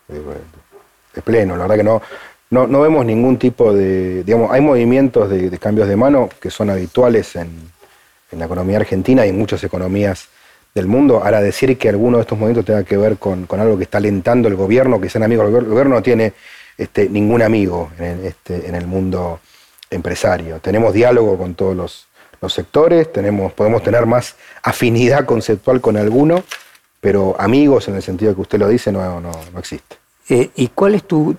[0.08, 1.56] de, pleno.
[1.56, 2.02] La verdad que no,
[2.50, 6.70] no, no vemos ningún tipo de, digamos, hay movimientos de, cambios de mano que son
[6.70, 7.70] habituales en,
[8.32, 10.28] la economía argentina y en muchas economías
[10.72, 11.20] del mundo.
[11.24, 14.46] Ahora, decir que alguno de estos movimientos tenga que ver con, algo que está alentando
[14.46, 16.32] el gobierno, que sean amigos del gobierno, el gobierno no tiene
[16.78, 19.40] este, ningún amigo en, este, en el mundo
[19.90, 20.60] empresario.
[20.60, 22.06] Tenemos diálogo con todos los,
[22.48, 26.42] sectores, tenemos, podemos tener más afinidad conceptual con alguno,
[26.98, 29.96] pero amigos en el sentido que usted lo dice no, no, no existe.
[30.30, 31.36] Eh, ¿Y cuál es tu,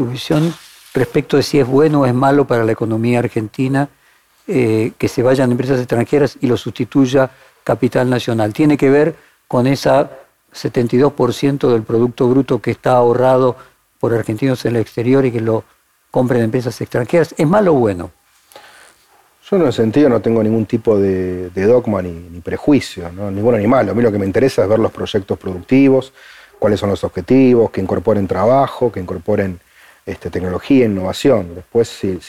[0.00, 0.52] visión
[0.94, 3.88] respecto de si es bueno o es malo para la economía argentina
[4.46, 7.30] eh, que se vayan empresas extranjeras y lo sustituya
[7.62, 8.54] capital nacional?
[8.54, 9.14] ¿Tiene que ver
[9.46, 10.10] con esa
[10.54, 13.56] 72% del Producto Bruto que está ahorrado
[14.00, 15.64] por argentinos en el exterior y que lo
[16.14, 17.34] compren empresas extranjeras?
[17.36, 18.12] ¿Es malo o bueno?
[19.50, 23.66] Yo en ese sentido no tengo ningún tipo de, dogma ni, prejuicio, ni bueno ni
[23.66, 23.90] malo.
[23.90, 26.12] A mí lo que me interesa es ver los proyectos productivos,
[26.60, 29.58] cuáles son los objetivos, que incorporen trabajo, que incorporen
[30.06, 31.52] este, tecnología, innovación.
[31.56, 32.20] Después, si,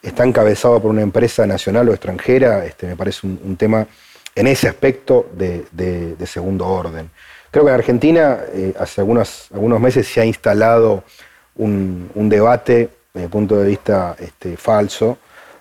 [0.00, 3.84] está encabezado por una empresa nacional o extranjera, este, me parece un, tema
[4.32, 7.10] en ese aspecto de, segundo orden.
[7.50, 11.02] Creo que en Argentina eh, hace algunos meses se ha instalado
[11.58, 15.18] un, debate, desde el punto de vista este, falso,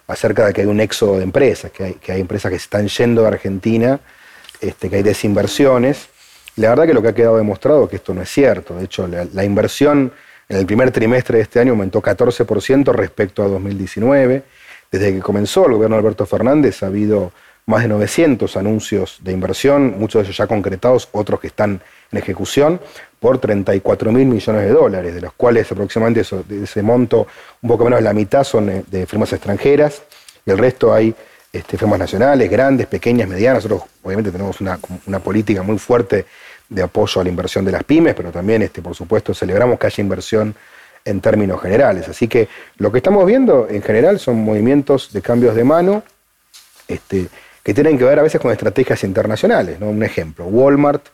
[0.08, 2.66] acerca de que hay un éxodo de empresas, que hay, que hay empresas que se
[2.66, 4.00] están yendo de Argentina,
[4.62, 6.10] este, que hay desinversiones.
[6.58, 8.76] La verdad que lo que ha quedado demostrado es que esto no es cierto.
[8.76, 10.12] De hecho, la, inversión
[10.48, 14.44] en el primer trimestre de este año aumentó 14% respecto a 2019.
[14.92, 17.34] Desde que comenzó el gobierno de Alberto Fernández ha habido
[17.66, 21.82] más de 900 anuncios de inversión, muchos de ellos ya concretados, otros que están
[22.12, 22.80] en ejecución,
[23.20, 27.28] por 34 mil millones de dólares, de los cuales aproximadamente de ese monto,
[27.62, 30.04] un poco menos de la mitad son eh, de firmas extranjeras,
[30.46, 31.16] y el resto hay
[31.52, 33.64] este, firmas nacionales, grandes, pequeñas, medianas.
[33.64, 34.78] Nosotros obviamente tenemos una,
[35.20, 36.26] política muy fuerte
[36.68, 39.88] de apoyo a la inversión de las pymes, pero también, este, por supuesto, celebramos que
[39.88, 40.54] haya inversión
[41.06, 42.10] en términos generales.
[42.10, 46.04] Así que lo que estamos viendo en general son movimientos de cambios de mano
[46.88, 47.28] este,
[47.64, 49.78] que tienen que ver a veces con estrategias internacionales.
[49.80, 51.08] Un ejemplo, Walmart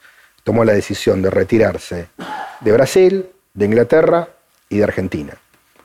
[0.44, 2.08] tomó la decisión de retirarse
[2.60, 4.28] de Brasil, de Inglaterra
[4.70, 5.34] y de Argentina.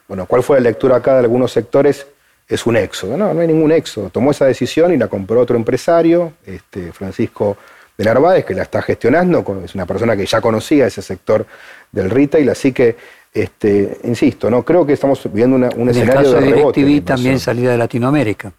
[0.09, 2.07] Bueno, ¿cuál fue la lectura acá de algunos sectores?
[2.49, 3.17] es un éxodo.
[3.17, 4.11] No, no hay ningún éxodo.
[4.11, 7.57] Tomó esa decisión y la compró otro empresario, este, Francisco
[7.97, 11.47] de Narváez, que la está gestionando, es una persona que ya conocía ese sector
[11.91, 12.95] del retail, así que,
[13.33, 17.01] este, insisto, no creo que estamos viviendo una, un escenario de, rebote.
[17.01, 18.53] también salida de Latinoamérica.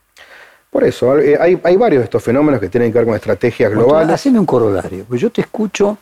[0.78, 4.14] Por eso, eh, hay, varios de estos fenómenos que tienen que ver con estrategias globales.
[4.14, 5.98] haceme un corolario, pues yo te escucho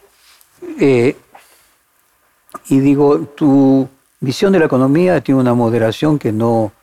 [0.77, 1.15] eh,
[2.67, 3.87] y digo, tu
[4.19, 6.73] visión de la economía tiene una moderación que no,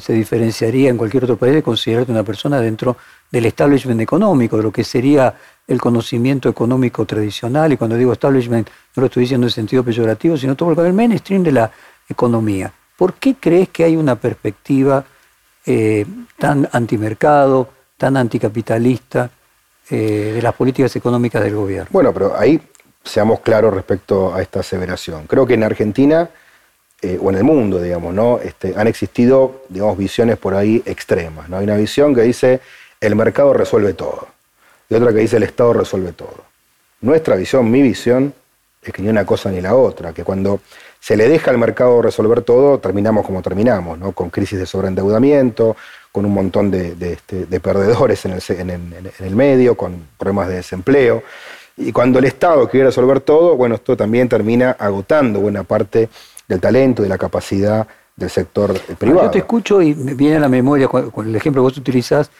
[0.00, 2.96] se diferenciaría en cualquier otro país de considerarte una persona dentro
[3.30, 5.34] del establishment económico, de lo que sería
[5.68, 8.66] el conocimiento económico tradicional, y cuando digo establishment
[8.96, 11.70] no lo estoy diciendo en sentido peyorativo, sino todo el mainstream de la
[12.08, 12.72] economía.
[12.96, 15.04] ¿Por qué crees que hay una perspectiva
[15.66, 16.06] eh,
[16.38, 19.30] tan antimercado, tan anticapitalista
[19.90, 21.88] eh, de las políticas económicas del gobierno?
[21.90, 22.60] Bueno, pero ahí
[23.04, 25.26] seamos claros respecto a esta aseveración.
[25.26, 26.28] Creo que en Argentina
[27.02, 28.38] eh, o en el mundo, digamos, ¿no?
[28.38, 31.56] Este, han existido, digamos, visiones por ahí extremas, ¿no?
[31.56, 32.60] Hay una visión que dice
[33.00, 34.28] el mercado resuelve todo
[34.90, 36.44] y otra que dice el Estado resuelve todo.
[37.00, 38.34] Nuestra visión, mi visión,
[38.82, 40.60] es que ni una cosa ni la otra, que cuando
[41.00, 44.12] se le deja al mercado resolver todo, terminamos como terminamos, ¿no?
[44.12, 45.76] Con crisis de sobreendeudamiento,
[46.12, 51.22] con un montón de, este, perdedores en el, en el medio, con problemas de desempleo.
[51.76, 56.10] Y cuando el Estado quiere resolver todo, bueno, esto también termina agotando buena parte
[56.46, 59.26] del talento, de la capacidad del sector privado.
[59.26, 62.30] Yo te escucho y me viene a la memoria, con el ejemplo que vos utilizás,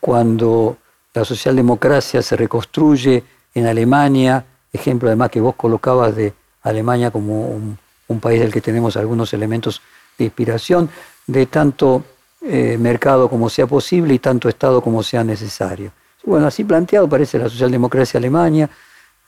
[0.00, 0.76] cuando
[1.14, 3.24] la socialdemocracia se reconstruye
[3.54, 7.78] en Alemania, ejemplo además que vos colocabas de Alemania como un,
[8.20, 9.82] país del que tenemos algunos elementos
[10.18, 10.88] de inspiración,
[11.26, 12.04] de tanto
[12.42, 15.92] eh, mercado como sea posible y tanto Estado como sea necesario.
[16.24, 18.68] Bueno, así planteado parece la socialdemocracia alemania.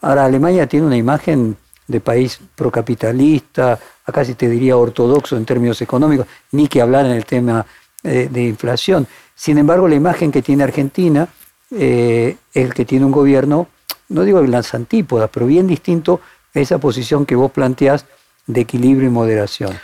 [0.00, 1.56] Ahora, Alemania tiene una imagen
[1.86, 7.12] de país procapitalista, acá sí te diría ortodoxo en términos económicos, ni que hablar en
[7.12, 7.64] el tema
[8.02, 9.06] eh, de inflación.
[9.34, 11.28] Sin embargo, la imagen que tiene Argentina
[11.70, 13.68] eh, es que tiene un gobierno,
[14.08, 16.20] no digo las antípodas, pero bien distinto
[16.54, 18.04] a esa posición que vos planteás
[18.48, 19.78] de equilibrio y moderación.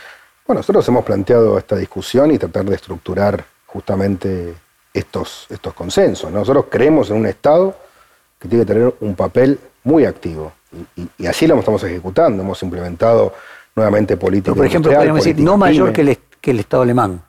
[0.45, 4.53] Bueno, nosotros hemos planteado esta discusión y tratar de estructurar justamente
[4.93, 6.31] estos, estos consensos.
[6.31, 7.75] Nosotros creemos en un Estado
[8.37, 10.51] que tiene que tener un papel muy activo
[10.95, 12.43] y, así lo estamos ejecutando.
[12.43, 13.33] Hemos implementado
[13.75, 14.55] nuevamente políticas.
[14.55, 17.21] Por ejemplo, podríamos decir, no mayor que el, que el, Estado alemán.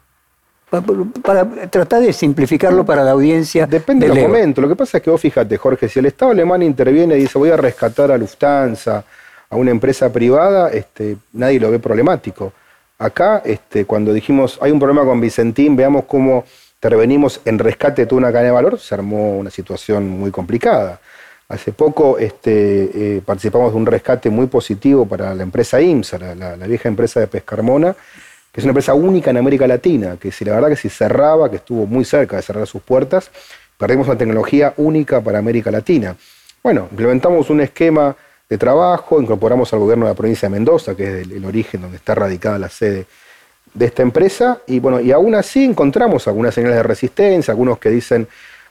[1.23, 3.67] Para, tratar de simplificarlo para la audiencia.
[3.67, 4.61] Depende del momento.
[4.61, 7.39] Lo que pasa es que vos fíjate, Jorge, si el Estado alemán interviene y dice
[7.39, 9.05] voy a rescatar a Lufthansa,
[9.51, 12.53] a una empresa privada, este, nadie lo ve problemático.
[12.99, 16.45] Acá, este, cuando dijimos hay un problema con Vicentín, veamos cómo
[16.77, 21.01] intervenimos en rescate de toda una cadena de valor, se armó una situación muy complicada.
[21.49, 26.67] Hace poco este, eh, participamos de un rescate muy positivo para la empresa IMSA, la,
[26.67, 27.95] vieja empresa de Pescarmona,
[28.51, 31.49] que es una empresa única en América Latina, que si la verdad que si cerraba,
[31.51, 33.31] que estuvo muy cerca de cerrar sus puertas,
[33.79, 36.17] perdimos una tecnología única para América Latina.
[36.63, 38.17] Bueno, implementamos un esquema
[38.49, 41.97] de trabajo, incorporamos al gobierno de la provincia de Mendoza, que es el, origen donde
[41.97, 43.07] está radicada la sede
[43.75, 47.91] de esta empresa, y bueno, y aún así encontramos algunas señales de resistencia, algunos que
[47.91, 48.27] dicen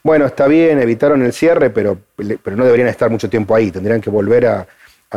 [0.05, 3.99] bueno, está bien, evitaron el cierre, pero, pero no deberían estar mucho tiempo ahí, tendrían
[3.99, 4.67] que volver a,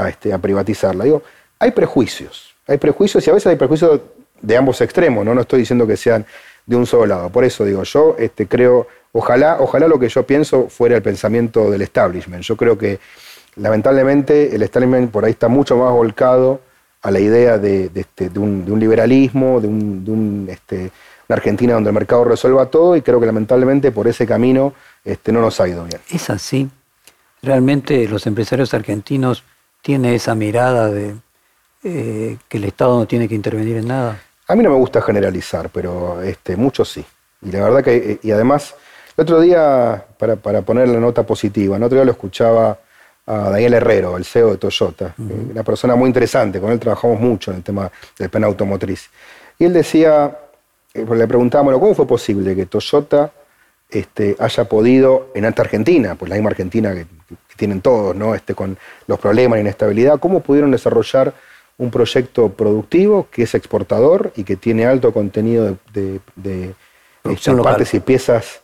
[0.09, 1.05] este, a privatizarla.
[1.05, 1.23] Digo,
[1.59, 4.01] hay prejuicios, hay prejuicios y a veces hay prejuicios
[4.41, 5.35] de ambos extremos, ¿no?
[5.35, 6.25] No estoy diciendo que sean
[6.65, 7.29] de un solo lado.
[7.29, 11.71] Por eso digo, yo este, creo, ojalá, ojalá lo que yo pienso fuera el pensamiento
[11.71, 12.43] del establishment.
[12.43, 12.99] Yo creo que
[13.59, 16.61] lamentablemente el establishment por ahí está mucho más volcado
[17.03, 20.91] a la idea de, este, un, liberalismo, de, un, este,
[21.29, 24.73] una Argentina donde el mercado resuelva todo y creo que lamentablemente por ese camino
[25.05, 26.01] este, no nos ha ido bien.
[26.11, 26.69] Es así.
[27.43, 29.45] Realmente los empresarios argentinos
[29.81, 31.15] tienen esa mirada de
[31.85, 34.21] eh, que el Estado no tiene que intervenir en nada.
[34.49, 37.05] A mí no me gusta generalizar, pero este, muchos sí.
[37.43, 38.75] Y la verdad que, eh, y además,
[39.17, 42.79] el otro día, para, para poner la nota positiva, el otro día lo escuchaba
[43.29, 47.51] a Daniel Herrero, el CEO de Toyota, una persona muy interesante, con él trabajamos mucho
[47.51, 49.11] en el tema del plan automotriz.
[49.59, 50.35] Y él decía,
[50.95, 53.31] eh, le preguntábamos, ¿cómo fue posible que Toyota
[53.91, 57.07] este, haya podido, en alta Argentina, pues la misma Argentina que,
[57.57, 58.37] tienen todos, ¿no?
[58.37, 61.35] Este, con los problemas de inestabilidad, ¿cómo pudieron desarrollar
[61.77, 66.75] un proyecto productivo que es exportador y que tiene alto contenido de, de,
[67.25, 68.61] este, partes y piezas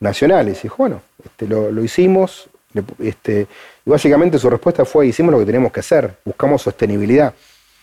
[0.00, 0.58] nacionales?
[0.58, 2.50] Y dijo, bueno, este, lo, lo, hicimos,
[2.98, 3.46] este,
[3.84, 7.34] y básicamente su respuesta fue, hicimos lo que teníamos que hacer, buscamos sostenibilidad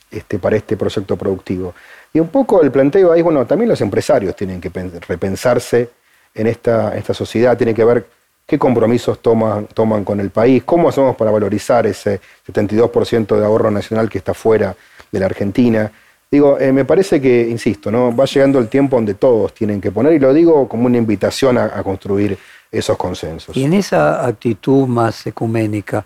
[0.10, 1.74] este, para este proyecto productivo.
[2.14, 4.72] Y un poco el planteo ahí, bueno, también los empresarios tienen que
[5.08, 5.89] repensarse
[6.34, 8.06] en esta, esta sociedad, tienen que ver
[8.47, 13.70] qué compromisos toman, toman con el país, cómo hacemos para valorizar ese 72% de ahorro
[13.70, 14.76] nacional que está fuera
[15.12, 15.91] de la Argentina.
[16.32, 18.16] Digo, eh, me parece que, insisto, ¿no?
[18.16, 21.58] va llegando el tiempo donde todos tienen que poner, y lo digo como una invitación
[21.58, 22.38] a construir
[22.72, 23.55] esos consensos.
[23.55, 26.05] Y en esa actitud más ecuménica,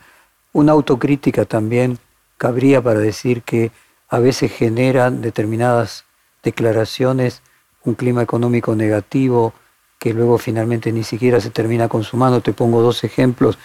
[0.54, 1.98] una autocrítica también
[2.38, 3.72] cabría para decir que
[4.10, 6.06] a veces generan determinadas
[6.44, 7.42] declaraciones
[7.84, 9.54] un clima económico negativo
[10.00, 12.42] que luego finalmente ni siquiera se termina consumando.
[12.42, 13.58] Te pongo dos ejemplos.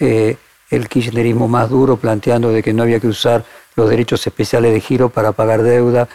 [0.00, 0.36] Eh,
[0.70, 3.44] el kirchnerismo más duro planteando de que no había que usar
[3.74, 6.08] los derechos especiales de giro para pagar deuda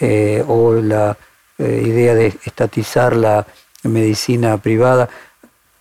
[0.00, 1.18] eh, o la
[1.58, 3.46] eh, idea de estatizar la
[3.82, 5.10] medicina privada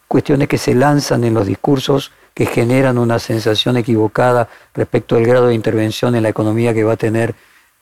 [0.08, 5.48] cuestiones que se lanzan en los discursos que generan una sensación equivocada respecto al grado
[5.48, 7.34] de intervención en la economía que va a tener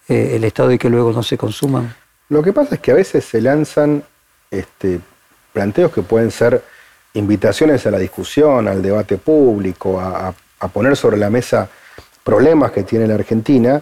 [0.08, 1.94] eh, el Estado y que luego no se consuman?
[2.30, 4.04] Lo que pasa es que a veces se lanzan
[4.52, 5.00] este,
[5.52, 6.64] planteos que pueden ser
[7.14, 10.34] invitaciones a la discusión, al debate público, a,
[10.74, 11.70] poner sobre la mesa
[12.24, 13.82] problemas que tiene la Argentina,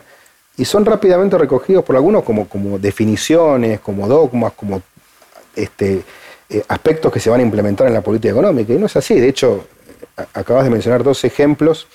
[0.58, 4.82] y son rápidamente recogidos por algunos como, como definiciones, como dogmas, como
[5.56, 6.04] este,
[6.54, 8.74] eh, aspectos que se van a implementar en la política económica.
[8.74, 9.20] Y no es así.
[9.20, 9.66] De hecho,
[10.34, 11.88] acabas de mencionar dos ejemplos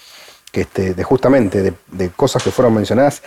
[0.51, 3.23] que este, de justamente de, cosas que fueron mencionadas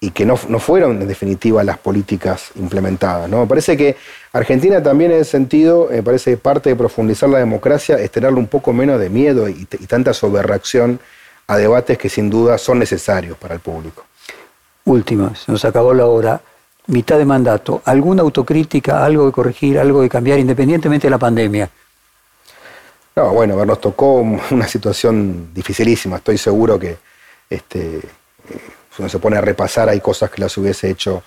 [0.00, 3.28] y que no, fueron en definitiva las políticas implementadas.
[3.28, 3.40] ¿no?
[3.40, 3.96] Me parece que
[4.32, 8.38] Argentina también en ese sentido, me parece que parte de profundizar la democracia es tenerle
[8.38, 10.98] un poco menos de miedo y, y tanta sobrereacción
[11.46, 14.06] a debates que sin duda son necesarios para el público.
[14.86, 16.40] Última, se nos acabó la hora
[16.90, 21.70] mitad de mandato, ¿alguna autocrítica, algo de corregir, algo de cambiar, independientemente de la pandemia?
[23.16, 24.14] No, bueno, nos tocó
[24.50, 26.16] una situación dificilísima.
[26.16, 26.98] Estoy seguro que
[27.48, 28.02] este, eh,
[28.98, 31.22] uno se pone a repasar hay cosas que las hubiese hecho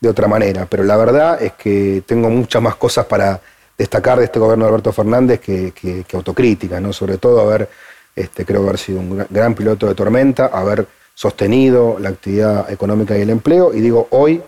[0.00, 0.66] de otra manera.
[0.66, 3.40] Pero la verdad es que tengo muchas más cosas para
[3.76, 6.92] destacar de este gobierno de Alberto Fernández que, autocrítica, ¿no?
[6.92, 7.68] Sobre todo haber,
[8.16, 13.22] este, creo haber sido un gran piloto de tormenta, haber sostenido la actividad económica y
[13.22, 13.72] el empleo.
[13.74, 14.42] Y digo, hoy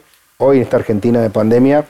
[0.44, 1.84] Hoy en esta Argentina de pandemia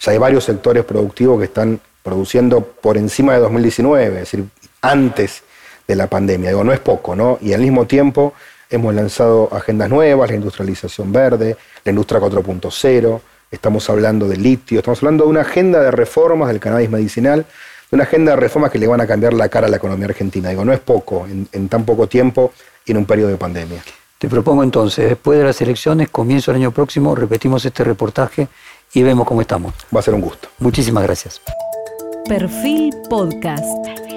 [0.00, 4.44] ya hay varios sectores productivos que están produciendo por encima de 2019, es decir,
[4.82, 5.42] antes
[5.86, 6.50] de la pandemia.
[6.50, 7.38] Digo, no es poco, ¿no?
[7.40, 8.34] Y al mismo tiempo
[8.68, 13.20] hemos lanzado agendas nuevas, la industrialización verde, la industria 4.0,
[13.50, 17.46] estamos hablando del litio, estamos hablando de una agenda de reformas del cannabis medicinal,
[17.90, 20.08] de una agenda de reformas que le van a cambiar la cara a la economía
[20.08, 20.50] argentina.
[20.50, 22.52] Digo, no es poco en, en tan poco tiempo
[22.84, 23.82] y en un periodo de pandemia.
[24.18, 28.48] Te propongo entonces, después de las elecciones, comienzo el año próximo, repetimos este reportaje
[28.92, 29.74] y vemos cómo estamos.
[29.94, 30.48] Va a ser un gusto.
[30.58, 31.40] Muchísimas gracias.
[32.26, 34.07] Perfil Podcast.